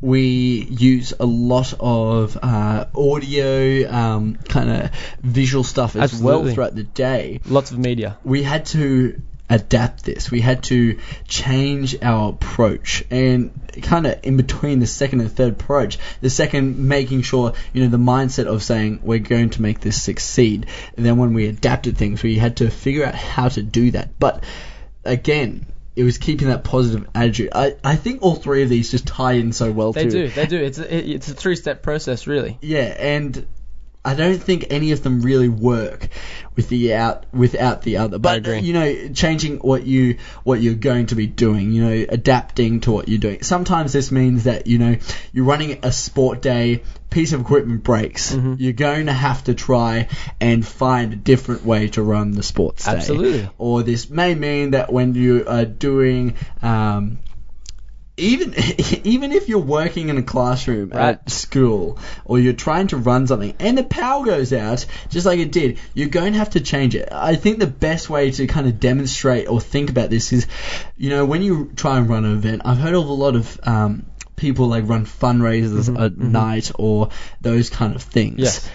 we 0.02 0.68
use 0.70 1.14
a 1.20 1.26
lot 1.26 1.74
of 1.80 2.38
uh, 2.42 2.86
audio, 2.96 3.90
um, 3.92 4.36
kind 4.48 4.70
of 4.70 4.92
visual 5.24 5.64
stuff 5.64 5.96
as 5.96 6.22
well 6.22 6.46
throughout 6.46 6.76
the 6.76 6.84
day. 6.84 7.40
Lots 7.46 7.72
of 7.72 7.80
media. 7.80 8.18
We 8.24 8.44
had 8.44 8.66
to 8.68 9.22
adapt 9.50 10.04
this. 10.04 10.30
We 10.30 10.42
had 10.42 10.63
to 10.63 11.00
change 11.27 11.96
our 12.01 12.30
approach, 12.30 13.04
and 13.10 13.51
kind 13.82 14.06
of 14.08 14.20
in 14.24 14.38
between 14.38 14.80
the 14.80 14.88
second 14.88 15.22
and 15.22 15.32
third 15.32 15.54
approach, 15.54 16.00
the 16.22 16.30
second 16.30 16.77
making 16.77 17.22
sure 17.22 17.54
you 17.74 17.84
know 17.84 17.89
the 17.89 17.98
mindset 17.98 18.48
of 18.48 18.63
saying 18.63 19.00
we're 19.04 19.20
going 19.20 19.51
to 19.51 19.62
make 19.62 19.80
this 19.80 20.01
succeed. 20.01 20.66
And 20.96 21.06
then 21.06 21.18
when 21.18 21.34
we 21.34 21.48
adapted 21.48 21.98
things, 21.98 22.24
we 22.24 22.38
had 22.38 22.58
to 22.58 22.70
figure 22.70 23.06
out 23.06 23.16
how 23.16 23.50
to 23.50 23.62
do 23.63 23.92
that. 23.92 24.20
But 24.20 24.44
again. 25.04 25.66
It 25.96 26.04
was 26.04 26.20
keeping 26.20 26.50
that 26.50 26.63
positive 26.63 27.10
attitude. 27.16 27.50
I, 27.56 27.75
I 27.84 27.96
think 27.96 28.22
all 28.22 28.36
three 28.36 28.62
of 28.62 28.70
these 28.70 28.92
just 28.92 29.08
tie 29.08 29.32
in 29.32 29.51
so 29.51 29.72
well 29.72 29.94
They 29.94 30.04
too. 30.04 30.10
do. 30.12 30.27
They 30.30 30.46
do. 30.46 30.63
It's 30.63 30.77
a, 30.77 30.96
it's 30.96 31.27
a 31.27 31.34
three-step 31.34 31.82
process, 31.82 32.27
really. 32.27 32.60
Yeah, 32.62 32.84
and 33.00 33.48
I 34.08 34.14
don't 34.14 34.42
think 34.42 34.68
any 34.70 34.94
of 34.94 35.04
them 35.04 35.22
really 35.22 35.50
work 35.50 36.08
with 36.56 36.70
the 36.70 36.94
out 36.94 37.26
without 37.34 37.82
the 37.82 37.98
other. 37.98 38.18
But 38.18 38.64
you 38.64 38.72
know, 38.72 39.10
changing 39.10 39.58
what 39.58 39.86
you 39.86 40.18
what 40.46 40.62
you're 40.62 40.76
going 40.76 41.08
to 41.08 41.16
be 41.16 41.28
doing, 41.28 41.74
you 41.74 41.84
know, 41.84 42.06
adapting 42.08 42.80
to 42.82 42.92
what 42.94 43.10
you're 43.10 43.20
doing. 43.20 43.44
Sometimes 43.44 43.92
this 43.92 44.10
means 44.10 44.46
that 44.46 44.66
you 44.66 44.78
know 44.78 44.96
you're 45.34 45.44
running 45.44 45.80
a 45.84 45.92
sport 45.92 46.42
day, 46.42 46.84
piece 47.10 47.34
of 47.34 47.42
equipment 47.42 47.84
breaks. 47.84 48.34
Mm-hmm. 48.34 48.54
You're 48.60 48.72
going 48.72 49.08
to 49.08 49.14
have 49.14 49.44
to 49.44 49.54
try 49.54 50.08
and 50.40 50.66
find 50.66 51.12
a 51.12 51.18
different 51.18 51.66
way 51.66 51.90
to 51.90 52.02
run 52.02 52.32
the 52.32 52.44
sports 52.44 52.86
day. 52.86 52.92
Absolutely. 52.92 53.50
Or 53.58 53.84
this 53.84 54.10
may 54.10 54.36
mean 54.36 54.72
that 54.72 54.92
when 54.94 55.16
you 55.16 55.44
are 55.46 55.66
doing 55.66 56.36
um, 56.62 57.20
even 58.18 58.54
even 59.04 59.32
if 59.32 59.48
you're 59.48 59.60
working 59.60 60.10
in 60.10 60.18
a 60.18 60.24
classroom 60.24 60.90
Right. 60.90 61.10
at 61.12 61.30
school 61.30 62.00
or 62.26 62.40
you're 62.40 62.54
trying 62.54 62.88
to 62.88 62.98
run 62.98 63.28
something 63.28 63.56
and 63.60 63.78
the 63.78 63.84
power 63.84 64.26
goes 64.26 64.52
out 64.54 64.86
just 65.10 65.26
like 65.26 65.40
it 65.40 65.52
did 65.52 65.80
you're 65.94 66.10
going 66.10 66.34
to 66.34 66.40
have 66.40 66.52
to 66.52 66.60
change 66.60 66.96
it 66.96 67.10
i 67.12 67.36
think 67.36 67.60
the 67.60 67.68
best 67.68 68.10
way 68.10 68.32
to 68.32 68.48
kind 68.48 68.68
of 68.68 68.80
demonstrate 68.80 69.48
or 69.48 69.62
think 69.62 69.90
about 69.90 70.10
this 70.10 70.34
is 70.34 70.48
you 70.98 71.10
know 71.10 71.26
when 71.26 71.42
you 71.42 71.72
try 71.76 71.98
and 71.98 72.10
run 72.10 72.26
an 72.26 72.34
event 72.34 72.62
i've 72.66 72.78
heard 72.78 72.96
of 72.96 73.08
a 73.08 73.14
lot 73.14 73.36
of 73.36 73.60
um, 73.64 74.06
people 74.36 74.68
like 74.68 74.88
run 74.88 75.06
fundraisers 75.06 75.88
at 76.00 76.18
night 76.18 76.72
or 76.78 77.10
those 77.42 77.70
kind 77.70 77.96
of 77.96 78.02
things 78.04 78.40
Yes. 78.40 78.70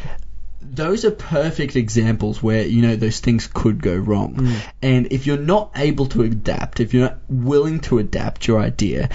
Those 0.74 1.04
are 1.04 1.10
perfect 1.10 1.76
examples 1.76 2.42
where 2.42 2.62
you 2.66 2.82
know 2.82 2.96
those 2.96 3.20
things 3.20 3.46
could 3.46 3.82
go 3.82 3.94
wrong 3.94 4.34
Mm. 4.34 4.62
and 4.80 5.12
if 5.12 5.26
you're 5.26 5.36
not 5.36 5.72
able 5.76 6.06
to 6.06 6.22
adapt 6.22 6.80
if 6.80 6.94
you're 6.94 7.08
not 7.08 7.18
willing 7.28 7.80
to 7.80 7.98
adapt 7.98 8.46
your 8.48 8.60
idea 8.60 9.10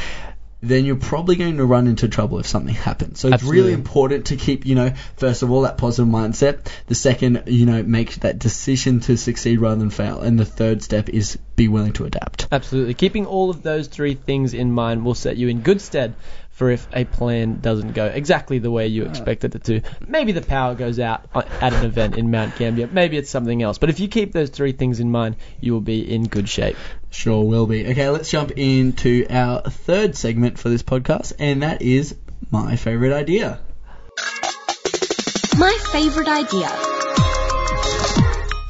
then 0.62 0.86
you're 0.86 0.96
probably 0.96 1.36
going 1.36 1.58
to 1.58 1.66
run 1.66 1.88
into 1.88 2.08
trouble 2.08 2.40
if 2.40 2.48
something 2.48 2.74
happens. 2.74 3.20
So 3.20 3.28
it's 3.28 3.44
really 3.44 3.74
important 3.74 4.26
to 4.28 4.36
keep, 4.36 4.66
you 4.66 4.74
know, 4.74 4.92
first 5.16 5.44
of 5.44 5.52
all, 5.52 5.62
that 5.62 5.78
positive 5.78 6.12
mindset. 6.12 6.66
The 6.88 6.96
second, 6.96 7.44
you 7.46 7.68
know, 7.68 7.84
make 7.84 8.16
that 8.22 8.40
decision 8.40 9.00
to 9.02 9.18
succeed 9.18 9.60
rather 9.60 9.76
than 9.76 9.92
fail. 9.92 10.20
And 10.20 10.40
the 10.40 10.46
third 10.46 10.82
step 10.82 11.10
is 11.10 11.38
be 11.56 11.68
willing 11.68 11.94
to 11.94 12.06
adapt. 12.06 12.48
Absolutely. 12.52 12.96
Keeping 12.96 13.28
all 13.28 13.52
of 13.52 13.62
those 13.62 13.88
three 13.88 14.16
things 14.16 14.56
in 14.56 14.72
mind 14.72 15.06
will 15.06 15.14
set 15.14 15.38
you 15.38 15.48
in 15.48 15.62
good 15.62 15.80
stead 15.80 16.16
for 16.58 16.72
if 16.72 16.88
a 16.92 17.06
plan 17.06 17.60
doesn't 17.60 17.94
go 17.94 18.08
exactly 18.08 18.58
the 18.58 18.72
way 18.72 18.88
you 18.88 19.06
expected 19.06 19.54
it 19.54 19.64
to. 19.66 19.80
Maybe 20.08 20.32
the 20.32 20.42
power 20.42 20.74
goes 20.74 20.98
out 20.98 21.22
at 21.36 21.72
an 21.72 21.86
event 21.86 22.18
in 22.18 22.32
Mount 22.32 22.56
Gambier. 22.56 22.88
Maybe 22.88 23.16
it's 23.16 23.30
something 23.30 23.62
else. 23.62 23.78
But 23.78 23.92
if 23.92 24.00
you 24.00 24.08
keep 24.08 24.32
those 24.32 24.50
three 24.50 24.72
things 24.72 25.00
in 25.00 25.12
mind, 25.12 25.36
you 25.62 25.74
will 25.74 25.82
be 25.82 26.12
in 26.12 26.24
good 26.24 26.50
shape. 26.50 26.76
Sure 27.12 27.44
will 27.44 27.68
be. 27.68 27.86
Okay, 27.86 28.10
let's 28.10 28.32
jump 28.32 28.50
into 28.56 29.28
our 29.30 29.62
third 29.62 30.16
segment 30.16 30.58
for 30.58 30.70
this 30.70 30.82
podcast, 30.82 31.34
and 31.38 31.62
that 31.62 31.84
is 31.84 32.16
my 32.50 32.76
favorite 32.76 33.14
idea. 33.14 33.60
My 35.60 35.78
favorite 35.92 36.28
idea. 36.28 36.70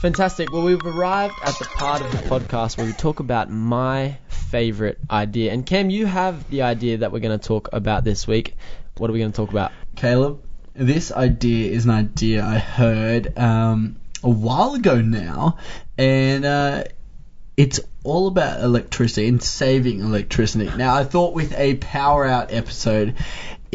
Fantastic. 0.01 0.51
Well, 0.51 0.63
we've 0.63 0.85
arrived 0.85 1.35
at 1.41 1.57
the 1.57 1.65
part 1.65 2.01
of 2.01 2.11
the 2.11 2.17
podcast 2.17 2.77
where 2.77 2.85
we 2.85 2.91
talk 2.91 3.21
about 3.21 3.49
my 3.49 4.17
favorite 4.49 4.97
idea. 5.09 5.51
And 5.51 5.65
Cam, 5.65 5.89
you 5.89 6.05
have 6.05 6.49
the 6.49 6.63
idea 6.63 6.97
that 6.97 7.11
we're 7.11 7.19
going 7.19 7.37
to 7.37 7.47
talk 7.47 7.69
about 7.73 8.03
this 8.03 8.27
week. 8.27 8.55
What 8.97 9.09
are 9.09 9.13
we 9.13 9.19
going 9.19 9.31
to 9.31 9.35
talk 9.35 9.51
about? 9.51 9.71
Caleb, 9.95 10.41
this 10.73 11.11
idea 11.11 11.71
is 11.71 11.85
an 11.85 11.91
idea 11.91 12.45
I 12.45 12.57
heard 12.57 13.37
um, 13.37 13.97
a 14.23 14.29
while 14.29 14.73
ago 14.73 15.01
now, 15.01 15.57
and 15.97 16.45
uh, 16.45 16.83
it's 17.55 17.79
all 18.03 18.27
about 18.27 18.61
electricity 18.61 19.27
and 19.27 19.41
saving 19.41 19.99
electricity. 19.99 20.69
Now, 20.77 20.95
I 20.95 21.03
thought 21.03 21.33
with 21.33 21.53
a 21.57 21.75
power 21.75 22.25
out 22.25 22.53
episode, 22.53 23.15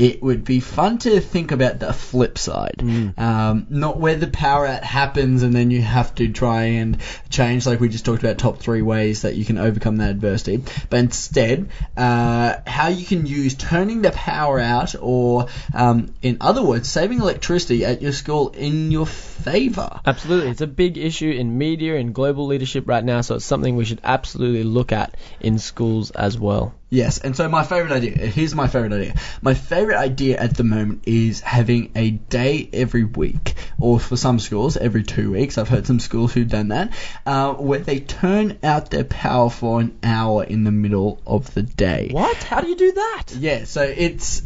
it 0.02 0.20
would 0.20 0.42
be 0.42 0.58
fun 0.58 0.98
to 0.98 1.20
think 1.20 1.52
about 1.52 1.78
the 1.78 1.92
flip 1.92 2.36
side. 2.36 2.82
Um, 3.16 3.68
not 3.70 4.00
where 4.00 4.16
the 4.16 4.26
power 4.26 4.66
out 4.66 4.82
happens 4.82 5.44
and 5.44 5.54
then 5.54 5.70
you 5.70 5.80
have 5.80 6.12
to 6.16 6.28
try 6.32 6.62
and 6.80 6.98
change, 7.30 7.66
like 7.66 7.78
we 7.78 7.88
just 7.88 8.04
talked 8.04 8.20
about 8.20 8.36
top 8.36 8.58
three 8.58 8.82
ways 8.82 9.22
that 9.22 9.36
you 9.36 9.44
can 9.44 9.58
overcome 9.58 9.98
that 9.98 10.10
adversity, 10.10 10.64
but 10.90 10.98
instead, 10.98 11.70
uh, 11.96 12.56
how 12.66 12.88
you 12.88 13.06
can 13.06 13.26
use 13.26 13.54
turning 13.54 14.02
the 14.02 14.10
power 14.10 14.58
out 14.58 14.96
or, 15.00 15.46
um, 15.72 16.12
in 16.20 16.38
other 16.40 16.64
words, 16.64 16.88
saving 16.88 17.20
electricity 17.20 17.84
at 17.84 18.02
your 18.02 18.12
school 18.12 18.48
in 18.48 18.90
your 18.90 19.06
favor. 19.06 20.00
Absolutely. 20.04 20.50
It's 20.50 20.62
a 20.62 20.66
big 20.66 20.98
issue 20.98 21.30
in 21.30 21.58
media 21.58 21.96
and 21.96 22.12
global 22.12 22.46
leadership 22.46 22.88
right 22.88 23.04
now, 23.04 23.20
so 23.20 23.36
it's 23.36 23.44
something 23.44 23.76
we 23.76 23.84
should 23.84 24.00
absolutely 24.02 24.64
look 24.64 24.90
at 24.90 25.16
in 25.38 25.60
schools 25.60 26.10
as 26.10 26.36
well. 26.36 26.74
Yes, 26.92 27.20
and 27.20 27.34
so 27.34 27.48
my 27.48 27.64
favorite 27.64 27.90
idea, 27.90 28.10
here's 28.10 28.54
my 28.54 28.68
favorite 28.68 28.92
idea. 28.92 29.14
My 29.40 29.54
favorite 29.54 29.96
idea 29.96 30.36
at 30.36 30.54
the 30.54 30.62
moment 30.62 31.04
is 31.06 31.40
having 31.40 31.90
a 31.96 32.10
day 32.10 32.68
every 32.70 33.04
week, 33.04 33.54
or 33.80 33.98
for 33.98 34.14
some 34.18 34.38
schools, 34.38 34.76
every 34.76 35.02
two 35.02 35.32
weeks. 35.32 35.56
I've 35.56 35.70
heard 35.70 35.86
some 35.86 36.00
schools 36.00 36.34
who've 36.34 36.46
done 36.46 36.68
that, 36.68 36.92
uh, 37.24 37.54
where 37.54 37.78
they 37.78 38.00
turn 38.00 38.58
out 38.62 38.90
their 38.90 39.04
power 39.04 39.48
for 39.48 39.80
an 39.80 39.98
hour 40.02 40.44
in 40.44 40.64
the 40.64 40.70
middle 40.70 41.18
of 41.26 41.54
the 41.54 41.62
day. 41.62 42.10
What? 42.10 42.36
How 42.42 42.60
do 42.60 42.68
you 42.68 42.76
do 42.76 42.92
that? 42.92 43.24
Yeah, 43.38 43.64
so 43.64 43.80
it's 43.80 44.42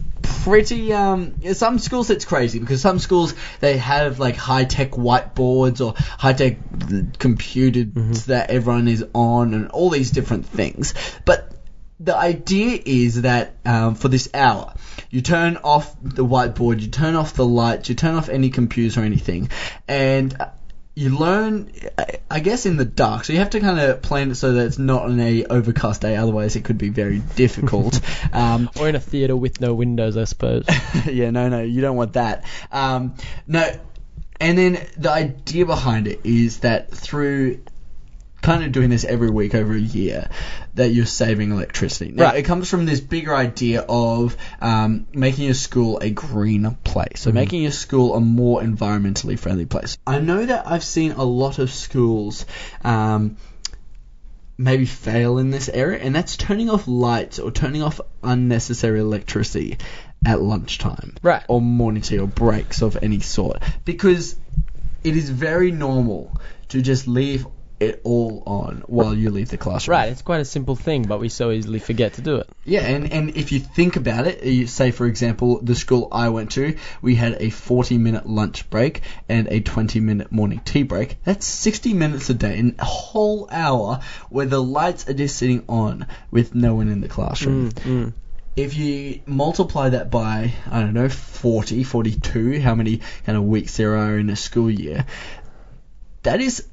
pretty 0.46 0.92
um 0.92 1.34
some 1.54 1.78
schools 1.78 2.08
it's 2.10 2.24
crazy 2.24 2.60
because 2.60 2.80
some 2.80 3.00
schools 3.00 3.34
they 3.60 3.76
have 3.78 4.20
like 4.20 4.36
high 4.36 4.64
tech 4.64 4.92
whiteboards 4.92 5.84
or 5.84 5.94
high 5.96 6.32
tech 6.32 6.58
computers 7.18 8.26
that 8.26 8.50
everyone 8.50 8.86
is 8.86 9.04
on 9.12 9.54
and 9.54 9.68
all 9.70 9.90
these 9.90 10.12
different 10.12 10.46
things 10.46 10.94
but 11.24 11.45
the 12.00 12.16
idea 12.16 12.78
is 12.84 13.22
that 13.22 13.54
um, 13.64 13.94
for 13.94 14.08
this 14.08 14.28
hour 14.34 14.74
you 15.10 15.22
turn 15.22 15.56
off 15.58 15.94
the 16.02 16.24
whiteboard 16.24 16.80
you 16.80 16.88
turn 16.88 17.14
off 17.14 17.34
the 17.34 17.46
lights 17.46 17.88
you 17.88 17.94
turn 17.94 18.14
off 18.14 18.28
any 18.28 18.50
computers 18.50 18.96
or 18.98 19.02
anything 19.02 19.48
and 19.88 20.36
uh, 20.38 20.48
you 20.98 21.10
learn, 21.14 21.70
I- 21.98 22.20
I 22.30 22.40
guess, 22.40 22.64
in 22.64 22.78
the 22.78 22.86
dark. 22.86 23.26
So 23.26 23.34
you 23.34 23.40
have 23.40 23.50
to 23.50 23.60
kind 23.60 23.78
of 23.78 24.00
plan 24.00 24.30
it 24.30 24.36
so 24.36 24.54
that 24.54 24.64
it's 24.64 24.78
not 24.78 25.02
on 25.02 25.20
a 25.20 25.44
overcast 25.44 26.00
day. 26.00 26.16
Otherwise, 26.16 26.56
it 26.56 26.64
could 26.64 26.78
be 26.78 26.88
very 26.88 27.18
difficult. 27.18 28.00
um, 28.32 28.70
Or 28.80 28.88
in 28.88 28.94
a 28.94 29.00
theatre 29.00 29.36
with 29.36 29.60
no 29.60 29.74
windows, 29.74 30.16
I 30.16 30.24
suppose. 30.24 30.64
yeah, 31.06 31.28
no, 31.28 31.50
no, 31.50 31.60
you 31.60 31.82
don't 31.82 31.96
want 31.96 32.14
that. 32.14 32.46
Um, 32.72 33.14
no, 33.46 33.62
and 34.40 34.56
then 34.56 34.86
the 34.96 35.10
idea 35.10 35.66
behind 35.66 36.08
it 36.08 36.20
is 36.24 36.60
that 36.60 36.90
through 36.90 37.60
kind 38.46 38.62
of 38.62 38.70
doing 38.70 38.90
this 38.90 39.04
every 39.04 39.28
week 39.28 39.56
over 39.56 39.74
a 39.74 39.78
year, 39.78 40.30
that 40.74 40.90
you're 40.90 41.04
saving 41.04 41.50
electricity. 41.50 42.12
Now, 42.12 42.26
Right. 42.26 42.36
it 42.36 42.42
comes 42.44 42.70
from 42.70 42.86
this 42.86 43.00
bigger 43.00 43.34
idea 43.34 43.84
of 43.88 44.36
um, 44.60 45.08
making 45.12 45.46
your 45.46 45.54
school 45.54 45.98
a 46.00 46.10
greener 46.10 46.76
place, 46.84 47.22
so 47.22 47.32
making 47.32 47.62
your 47.62 47.72
school 47.72 48.14
a 48.14 48.20
more 48.20 48.62
environmentally 48.62 49.36
friendly 49.36 49.66
place. 49.66 49.98
I 50.06 50.20
know 50.20 50.46
that 50.46 50.68
I've 50.68 50.84
seen 50.84 51.10
a 51.10 51.24
lot 51.24 51.58
of 51.58 51.72
schools. 51.72 52.46
Um, 52.84 53.36
maybe 54.58 54.86
fail 54.86 55.38
in 55.38 55.50
this 55.50 55.68
area, 55.68 55.98
and 55.98 56.14
that's 56.14 56.36
turning 56.36 56.70
off 56.70 56.86
lights 56.86 57.40
or 57.40 57.50
turning 57.50 57.82
off 57.82 58.00
unnecessary 58.22 59.00
electricity 59.00 59.76
at 60.24 60.40
lunchtime. 60.40 61.16
Right. 61.20 61.42
Or 61.48 61.60
morning 61.60 62.02
tea 62.02 62.20
or 62.20 62.28
breaks 62.28 62.80
of 62.80 62.96
any 63.02 63.20
sort. 63.20 63.60
Because 63.84 64.36
it 65.04 65.16
is 65.16 65.28
very 65.30 65.72
normal 65.72 66.40
to 66.68 66.80
just 66.80 67.06
leave 67.06 67.46
it 67.78 68.00
all 68.04 68.42
on 68.46 68.82
while 68.86 69.14
you 69.14 69.30
leave 69.30 69.50
the 69.50 69.58
classroom. 69.58 69.96
right, 69.98 70.10
it's 70.10 70.22
quite 70.22 70.40
a 70.40 70.44
simple 70.46 70.76
thing, 70.76 71.02
but 71.02 71.20
we 71.20 71.28
so 71.28 71.50
easily 71.50 71.78
forget 71.78 72.14
to 72.14 72.22
do 72.22 72.36
it. 72.36 72.48
Yeah, 72.64 72.80
and, 72.80 73.12
and 73.12 73.36
if 73.36 73.52
you 73.52 73.60
think 73.60 73.96
about 73.96 74.26
it, 74.26 74.42
you 74.44 74.66
say 74.66 74.90
for 74.90 75.06
example, 75.06 75.60
the 75.60 75.74
school 75.74 76.08
I 76.10 76.30
went 76.30 76.52
to, 76.52 76.76
we 77.02 77.14
had 77.16 77.36
a 77.40 77.50
40 77.50 77.98
minute 77.98 78.26
lunch 78.26 78.68
break 78.70 79.02
and 79.28 79.48
a 79.48 79.60
20 79.60 80.00
minute 80.00 80.32
morning 80.32 80.60
tea 80.64 80.84
break. 80.84 81.22
That's 81.24 81.46
60 81.46 81.92
minutes 81.92 82.30
a 82.30 82.34
day, 82.34 82.58
and 82.58 82.76
a 82.78 82.84
whole 82.84 83.48
hour 83.50 84.00
where 84.30 84.46
the 84.46 84.62
lights 84.62 85.08
are 85.08 85.14
just 85.14 85.36
sitting 85.36 85.64
on 85.68 86.06
with 86.30 86.54
no 86.54 86.74
one 86.74 86.88
in 86.88 87.00
the 87.02 87.08
classroom. 87.08 87.70
Mm, 87.72 88.12
If 88.56 88.74
you 88.74 89.20
multiply 89.26 89.90
that 89.90 90.10
by, 90.10 90.54
I 90.70 90.80
don't 90.80 90.94
know, 90.94 91.10
40, 91.10 91.84
42, 91.84 92.58
how 92.60 92.74
many 92.74 93.02
kind 93.26 93.36
of 93.36 93.44
weeks 93.44 93.76
there 93.76 93.96
are 93.98 94.18
in 94.18 94.30
a 94.30 94.36
school 94.36 94.70
year, 94.70 95.04
that 96.22 96.40
is 96.40 96.66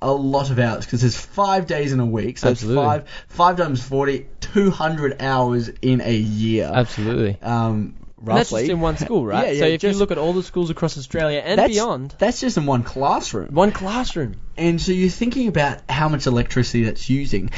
a 0.00 0.12
lot 0.12 0.50
of 0.50 0.58
hours 0.58 0.84
because 0.84 1.00
there's 1.00 1.16
five 1.20 1.66
days 1.66 1.92
in 1.92 2.00
a 2.00 2.06
week. 2.06 2.38
So 2.38 2.50
Absolutely. 2.50 2.82
it's 2.82 2.86
five, 2.88 3.08
five 3.28 3.56
times 3.56 3.82
40, 3.82 4.26
200 4.40 5.20
hours 5.22 5.68
in 5.82 6.00
a 6.00 6.14
year. 6.14 6.70
Absolutely. 6.72 7.36
Um, 7.42 7.94
And 8.18 8.28
that's 8.36 8.50
just 8.50 8.68
in 8.68 8.80
one 8.80 8.96
school, 9.04 9.26
right? 9.26 9.46
Yeah, 9.46 9.52
yeah, 9.52 9.58
so 9.60 9.66
if 9.66 9.80
just- 9.80 9.94
you 9.94 9.98
look 9.98 10.10
at 10.12 10.18
all 10.18 10.32
the 10.32 10.42
schools 10.42 10.70
across 10.70 10.96
Australia 10.98 11.40
and 11.44 11.58
that's, 11.58 11.72
beyond, 11.72 12.14
That's 12.18 12.40
just 12.40 12.56
in 12.56 12.66
one 12.66 12.82
classroom. 12.84 13.54
one 13.54 13.72
classroom. 13.72 14.36
And 14.56 14.80
so 14.80 14.92
you're 14.92 15.08
thinking 15.10 15.48
about 15.48 15.80
how 15.90 16.08
much 16.08 16.26
electricity 16.26 16.84
that's 16.84 17.08
using, 17.10 17.50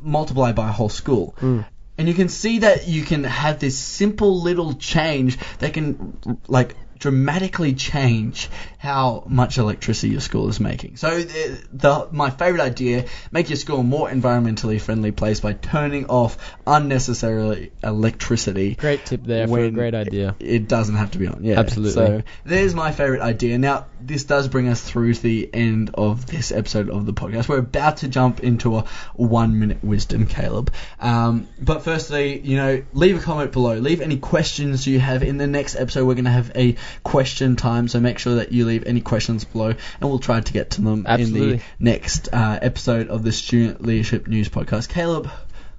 multiplied 0.00 0.54
by 0.54 0.68
a 0.68 0.72
whole 0.72 0.88
school. 0.88 1.34
And 1.40 2.06
you 2.08 2.14
can 2.14 2.28
see 2.28 2.60
that 2.60 2.86
you 2.86 3.02
can 3.02 3.24
have 3.24 3.58
this 3.58 3.76
simple 3.76 4.40
little 4.40 4.74
change 4.74 5.36
that 5.58 5.72
can, 5.74 6.16
like, 6.46 6.76
dramatically 6.98 7.74
change 7.74 8.48
how 8.78 9.24
much 9.26 9.58
electricity 9.58 10.10
your 10.10 10.20
school 10.20 10.48
is 10.48 10.60
making. 10.60 10.96
So 10.96 11.20
the, 11.22 11.62
the 11.72 12.08
my 12.12 12.30
favorite 12.30 12.62
idea, 12.62 13.06
make 13.32 13.50
your 13.50 13.56
school 13.56 13.80
a 13.80 13.82
more 13.82 14.08
environmentally 14.08 14.80
friendly 14.80 15.10
place 15.10 15.40
by 15.40 15.52
turning 15.52 16.06
off 16.06 16.56
unnecessarily 16.66 17.72
electricity. 17.82 18.74
Great 18.74 19.04
tip 19.04 19.24
there 19.24 19.48
for 19.48 19.60
a 19.60 19.70
great 19.70 19.94
idea. 19.94 20.36
It 20.38 20.68
doesn't 20.68 20.94
have 20.94 21.12
to 21.12 21.18
be 21.18 21.26
on. 21.26 21.42
Yeah, 21.42 21.58
Absolutely. 21.58 21.92
So 21.92 22.22
there's 22.44 22.74
my 22.74 22.92
favorite 22.92 23.20
idea. 23.20 23.58
Now 23.58 23.86
this 24.00 24.24
does 24.24 24.48
bring 24.48 24.68
us 24.68 24.80
through 24.80 25.14
to 25.14 25.22
the 25.22 25.50
end 25.52 25.90
of 25.94 26.26
this 26.26 26.52
episode 26.52 26.88
of 26.88 27.06
the 27.06 27.12
podcast. 27.12 27.48
We're 27.48 27.58
about 27.58 27.98
to 27.98 28.08
jump 28.08 28.40
into 28.40 28.76
a 28.76 28.84
one 29.14 29.58
minute 29.58 29.82
wisdom, 29.82 30.26
Caleb. 30.26 30.72
Um, 31.00 31.48
but 31.60 31.82
firstly, 31.82 32.38
you 32.40 32.56
know, 32.56 32.84
leave 32.92 33.18
a 33.18 33.20
comment 33.20 33.52
below. 33.52 33.74
Leave 33.76 34.00
any 34.00 34.18
questions 34.18 34.86
you 34.86 35.00
have. 35.00 35.22
In 35.22 35.36
the 35.36 35.46
next 35.46 35.76
episode, 35.76 36.06
we're 36.06 36.14
going 36.14 36.24
to 36.26 36.30
have 36.30 36.52
a 36.54 36.76
question 37.02 37.56
time, 37.56 37.88
so 37.88 38.00
make 38.00 38.18
sure 38.18 38.36
that 38.36 38.52
you 38.52 38.64
leave 38.66 38.86
any 38.86 39.00
questions 39.00 39.44
below, 39.44 39.68
and 39.70 40.00
we'll 40.00 40.18
try 40.18 40.40
to 40.40 40.52
get 40.52 40.70
to 40.70 40.82
them 40.82 41.06
in 41.06 41.32
the 41.32 41.60
next 41.78 42.28
uh, 42.32 42.58
episode 42.60 43.08
of 43.08 43.22
the 43.22 43.32
Student 43.32 43.82
Leadership 43.82 44.26
News 44.26 44.48
Podcast. 44.48 44.88
Caleb, 44.88 45.30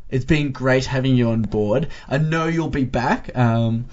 it's 0.09 0.25
been 0.25 0.51
great 0.51 0.85
having 0.85 1.15
you 1.15 1.29
on 1.29 1.43
board. 1.43 1.87
I 2.07 2.17
know 2.17 2.47
you'll 2.47 2.69
be 2.69 2.83
back. 2.83 3.35
Um, 3.37 3.85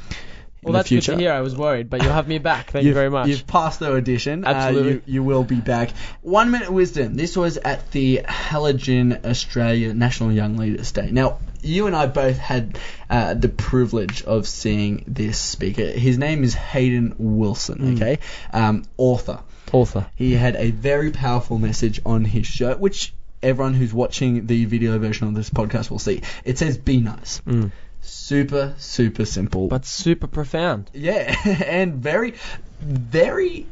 Well, 0.67 0.73
that's 0.73 0.89
future. 0.89 1.13
good 1.13 1.19
to 1.19 1.23
hear. 1.23 1.33
I 1.33 1.43
was 1.43 1.57
worried, 1.57 1.89
but 1.89 2.03
you'll 2.03 2.13
have 2.13 2.27
me 2.27 2.39
back. 2.39 2.73
Thank 2.73 2.85
you 2.85 2.93
very 2.93 3.09
much. 3.09 3.29
You've 3.29 3.47
passed 3.47 3.79
the 3.79 3.93
audition. 3.93 4.45
Absolutely. 4.45 4.91
Uh, 4.91 4.95
you, 4.95 5.03
you 5.07 5.23
will 5.23 5.45
be 5.45 5.61
back. 5.61 5.91
One 6.23 6.51
minute 6.51 6.71
wisdom. 6.71 7.15
This 7.15 7.37
was 7.37 7.57
at 7.57 7.93
the 7.93 8.23
Halogen 8.25 9.25
Australia 9.25 9.95
National 9.95 10.33
Young 10.33 10.57
Leaders 10.57 10.91
Day. 10.91 11.11
Now, 11.13 11.39
you 11.63 11.87
and 11.87 11.95
I 11.95 12.07
both 12.07 12.37
had 12.37 12.81
uh, 13.09 13.35
the 13.35 13.49
privilege 13.49 14.25
of 14.25 14.49
seeing 14.49 15.05
this 15.07 15.39
speaker. 15.39 15.85
His 15.85 16.19
name 16.19 16.43
is 16.43 16.55
Hayden 16.55 17.15
Wilson. 17.17 17.79
Hmm. 17.79 17.95
Okay, 17.95 18.19
um, 18.53 18.85
author. 18.97 19.41
Author. 19.73 20.07
He 20.17 20.33
had 20.33 20.57
a 20.57 20.73
very 20.73 21.13
powerful 21.13 21.59
message 21.59 22.01
on 22.05 22.25
his 22.25 22.47
shirt, 22.47 22.81
which 22.81 23.15
everyone 23.41 23.75
who's 23.75 23.95
watching 23.95 24.47
the 24.47 24.65
video 24.65 24.99
version 24.99 25.29
of 25.29 25.35
this 25.35 25.51
podcast 25.51 25.91
will 25.91 26.01
see. 26.01 26.23
It 26.45 26.59
says 26.59 26.77
"Be 26.77 27.01
nice." 27.01 27.41
Mm. 27.47 27.71
Super, 28.07 28.75
super 28.79 29.25
simple. 29.25 29.69
But 29.69 29.85
super 29.85 30.27
profound. 30.27 30.91
Yeah, 30.95 31.35
and 31.67 31.95
very, 31.97 32.35
very 32.81 33.67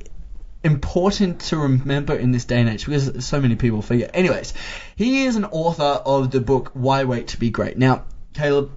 important 0.63 1.41
to 1.41 1.59
remember 1.59 2.15
in 2.15 2.33
this 2.33 2.45
day 2.47 2.61
and 2.61 2.69
age 2.71 2.87
because 2.87 3.25
so 3.25 3.41
many 3.41 3.57
people 3.57 3.83
forget. 3.83 4.11
Anyways, 4.15 4.55
he 4.97 5.25
is 5.25 5.37
an 5.37 5.45
author 5.45 5.83
of 5.83 6.31
the 6.31 6.41
book 6.41 6.71
Why 6.75 7.05
Wait 7.05 7.29
to 7.29 7.39
Be 7.39 7.51
Great. 7.51 7.77
Now, 7.77 8.05
Caleb, 8.33 8.71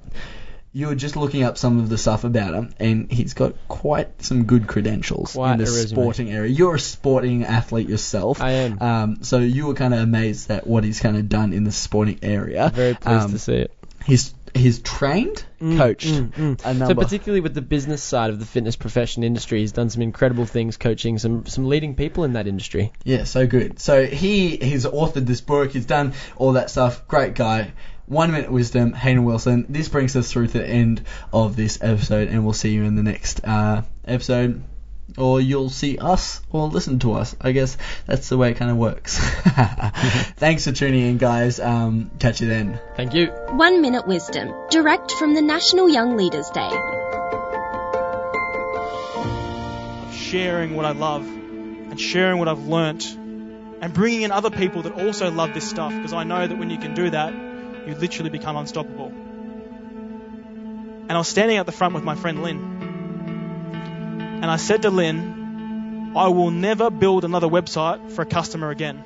you 0.74 0.88
were 0.88 0.96
just 0.96 1.16
looking 1.16 1.44
up 1.44 1.58
some 1.58 1.80
of 1.80 1.90
the 1.90 1.98
stuff 1.98 2.24
about 2.24 2.54
him, 2.54 2.74
and 2.80 3.12
he's 3.12 3.34
got 3.34 3.56
quite 3.68 4.22
some 4.22 4.44
good 4.44 4.68
credentials 4.68 5.32
Quite 5.34 5.54
in 5.54 5.58
the 5.60 5.66
sporting 5.66 6.30
area. 6.30 6.52
You're 6.52 6.76
a 6.76 6.80
sporting 6.80 7.46
athlete 7.46 7.90
yourself. 7.90 8.42
I 8.42 8.52
am. 8.52 8.82
Um, 8.82 9.24
so 9.24 9.40
you 9.40 9.68
were 9.68 9.74
kind 9.74 9.94
of 9.94 10.02
amazed 10.02 10.52
at 10.52 10.68
what 10.68 10.84
he's 10.84 11.00
kind 11.00 11.18
of 11.18 11.30
done 11.30 11.54
in 11.54 11.64
the 11.64 11.72
sporting 11.72 12.20
area. 12.22 12.70
Very 12.74 12.94
pleased 12.96 13.26
Um, 13.26 13.32
to 13.32 13.40
see 13.40 13.56
it. 13.56 13.72
He's 14.06 14.34
he's 14.56 14.80
trained, 14.80 15.44
Mm, 15.62 15.78
coached 15.78 16.14
mm, 16.14 16.32
mm. 16.34 16.84
a 16.84 16.88
So 16.88 16.94
particularly 16.94 17.42
with 17.42 17.56
the 17.56 17.64
business 17.64 18.04
side 18.04 18.30
of 18.30 18.40
the 18.40 18.46
fitness 18.46 18.76
profession 18.76 19.24
industry, 19.24 19.62
he's 19.62 19.72
done 19.72 19.90
some 19.90 20.04
incredible 20.04 20.46
things, 20.46 20.78
coaching 20.78 21.18
some 21.18 21.46
some 21.48 21.66
leading 21.66 21.96
people 21.96 22.24
in 22.26 22.34
that 22.34 22.48
industry. 22.48 22.94
Yeah, 23.04 23.24
so 23.24 23.48
good. 23.48 23.80
So 23.80 24.06
he 24.06 24.58
he's 24.58 24.86
authored 24.86 25.26
this 25.26 25.42
book. 25.42 25.72
He's 25.72 25.88
done 25.88 26.14
all 26.36 26.54
that 26.54 26.70
stuff. 26.70 27.08
Great 27.08 27.34
guy. 27.34 27.72
One 28.06 28.32
minute 28.32 28.52
wisdom, 28.52 28.94
Hayden 28.94 29.26
Wilson. 29.26 29.66
This 29.68 29.90
brings 29.90 30.16
us 30.16 30.32
through 30.32 30.48
to 30.48 30.60
the 30.60 30.68
end 30.68 31.04
of 31.34 31.56
this 31.56 31.80
episode, 31.82 32.30
and 32.30 32.44
we'll 32.46 32.54
see 32.54 32.70
you 32.70 32.84
in 32.86 32.96
the 32.96 33.04
next 33.04 33.44
uh, 33.44 33.82
episode, 34.06 34.64
or 35.18 35.40
you'll 35.40 35.70
see 35.70 35.98
us 35.98 36.42
or 36.52 36.68
listen 36.68 37.00
to 37.00 37.14
us. 37.14 37.36
I 37.40 37.52
guess 37.52 37.78
that's 38.06 38.30
the 38.30 38.38
way 38.38 38.52
it 38.52 38.56
kind 38.56 38.72
of 38.72 38.78
works. 38.78 39.18
Thanks 40.38 40.66
for 40.66 40.72
tuning 40.72 41.08
in, 41.08 41.18
guys. 41.18 41.60
Um, 41.60 42.12
catch 42.20 42.42
you 42.42 42.48
then. 42.48 42.80
Thank 42.96 43.14
you. 43.14 43.28
One 43.50 43.82
Minute 43.82 44.08
Wisdom, 44.08 44.54
direct 44.70 45.12
from 45.14 45.34
the 45.34 45.42
National 45.42 45.88
Young 45.90 46.18
Leaders 46.18 46.50
Day. 46.50 46.72
sharing 50.28 50.76
what 50.76 50.86
I 50.86 50.92
love 50.92 51.26
and 51.26 52.00
sharing 52.00 52.38
what 52.38 52.50
I've 52.50 52.68
learnt 52.68 53.06
and 53.16 53.94
bringing 53.94 54.24
in 54.24 54.32
other 54.32 54.50
people 54.50 54.82
that 54.82 54.94
also 54.94 55.32
love 55.32 55.54
this 55.54 55.70
stuff 55.70 55.94
because 55.94 56.12
I 56.12 56.26
know 56.26 56.46
that 56.46 56.58
when 56.58 56.70
you 56.70 56.78
can 56.78 56.94
do 56.94 57.10
that, 57.12 57.34
you 57.34 57.96
literally 57.96 58.30
become 58.30 58.58
unstoppable. 58.58 59.08
And 61.08 61.12
I 61.14 61.18
was 61.18 61.30
standing 61.30 61.58
at 61.58 61.66
the 61.66 61.72
front 61.72 61.94
with 61.94 62.04
my 62.04 62.16
friend 62.16 62.44
Lynn. 62.44 62.77
And 64.40 64.46
I 64.46 64.58
said 64.58 64.84
to 64.84 64.90
Lynn, 64.90 66.14
I 66.16 66.28
will 66.28 66.52
never 66.52 66.90
build 66.90 67.26
another 67.26 67.48
website 67.48 68.12
for 68.12 68.22
a 68.22 68.26
customer 68.26 68.70
again. 68.70 69.04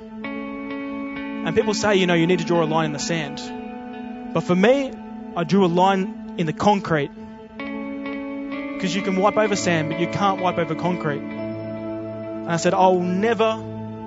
And 1.46 1.56
people 1.56 1.74
say, 1.74 1.96
you 1.96 2.06
know, 2.06 2.14
you 2.14 2.26
need 2.26 2.38
to 2.40 2.44
draw 2.44 2.62
a 2.62 2.66
line 2.66 2.86
in 2.86 2.92
the 2.92 2.98
sand. 2.98 4.34
But 4.34 4.42
for 4.42 4.54
me, 4.54 4.92
I 5.34 5.44
drew 5.44 5.64
a 5.64 5.72
line 5.82 6.34
in 6.38 6.46
the 6.46 6.52
concrete 6.52 7.10
because 7.56 8.94
you 8.94 9.02
can 9.02 9.16
wipe 9.16 9.36
over 9.36 9.56
sand, 9.56 9.90
but 9.90 10.00
you 10.00 10.08
can't 10.08 10.40
wipe 10.42 10.58
over 10.58 10.74
concrete. 10.74 11.22
And 11.22 12.50
I 12.50 12.56
said, 12.56 12.74
I 12.74 12.86
will 12.88 13.00
never 13.00 13.56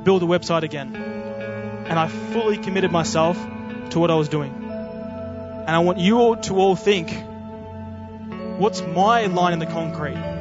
build 0.03 0.21
a 0.21 0.25
website 0.25 0.63
again. 0.63 0.95
And 0.95 1.97
I 1.97 2.07
fully 2.07 2.57
committed 2.57 2.91
myself 2.91 3.37
to 3.91 3.99
what 3.99 4.11
I 4.11 4.15
was 4.15 4.29
doing. 4.29 4.53
And 4.53 5.69
I 5.69 5.79
want 5.79 5.97
you 5.97 6.19
all 6.19 6.35
to 6.37 6.57
all 6.57 6.75
think, 6.75 7.11
what's 8.59 8.81
my 8.81 9.25
line 9.25 9.53
in 9.53 9.59
the 9.59 9.65
concrete? 9.65 10.34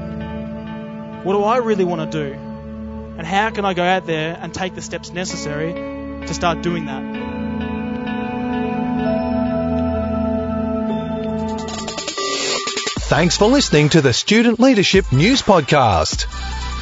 What 1.24 1.32
do 1.32 1.42
I 1.42 1.56
really 1.56 1.84
want 1.84 2.12
to 2.12 2.28
do? 2.28 2.34
And 2.34 3.26
how 3.26 3.48
can 3.48 3.64
I 3.64 3.72
go 3.72 3.82
out 3.82 4.06
there 4.06 4.38
and 4.38 4.52
take 4.52 4.74
the 4.74 4.82
steps 4.82 5.10
necessary 5.10 5.72
to 5.72 6.34
start 6.34 6.60
doing 6.60 6.84
that? 6.84 7.02
Thanks 13.08 13.38
for 13.38 13.46
listening 13.46 13.88
to 13.90 14.02
the 14.02 14.12
Student 14.12 14.60
Leadership 14.60 15.10
News 15.12 15.40
Podcast. 15.40 16.26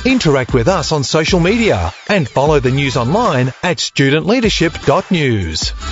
Interact 0.04 0.52
with 0.52 0.66
us 0.66 0.90
on 0.90 1.04
social 1.04 1.38
media 1.38 1.94
and 2.08 2.28
follow 2.28 2.58
the 2.58 2.72
news 2.72 2.96
online 2.96 3.52
at 3.62 3.76
studentleadership.news. 3.76 5.91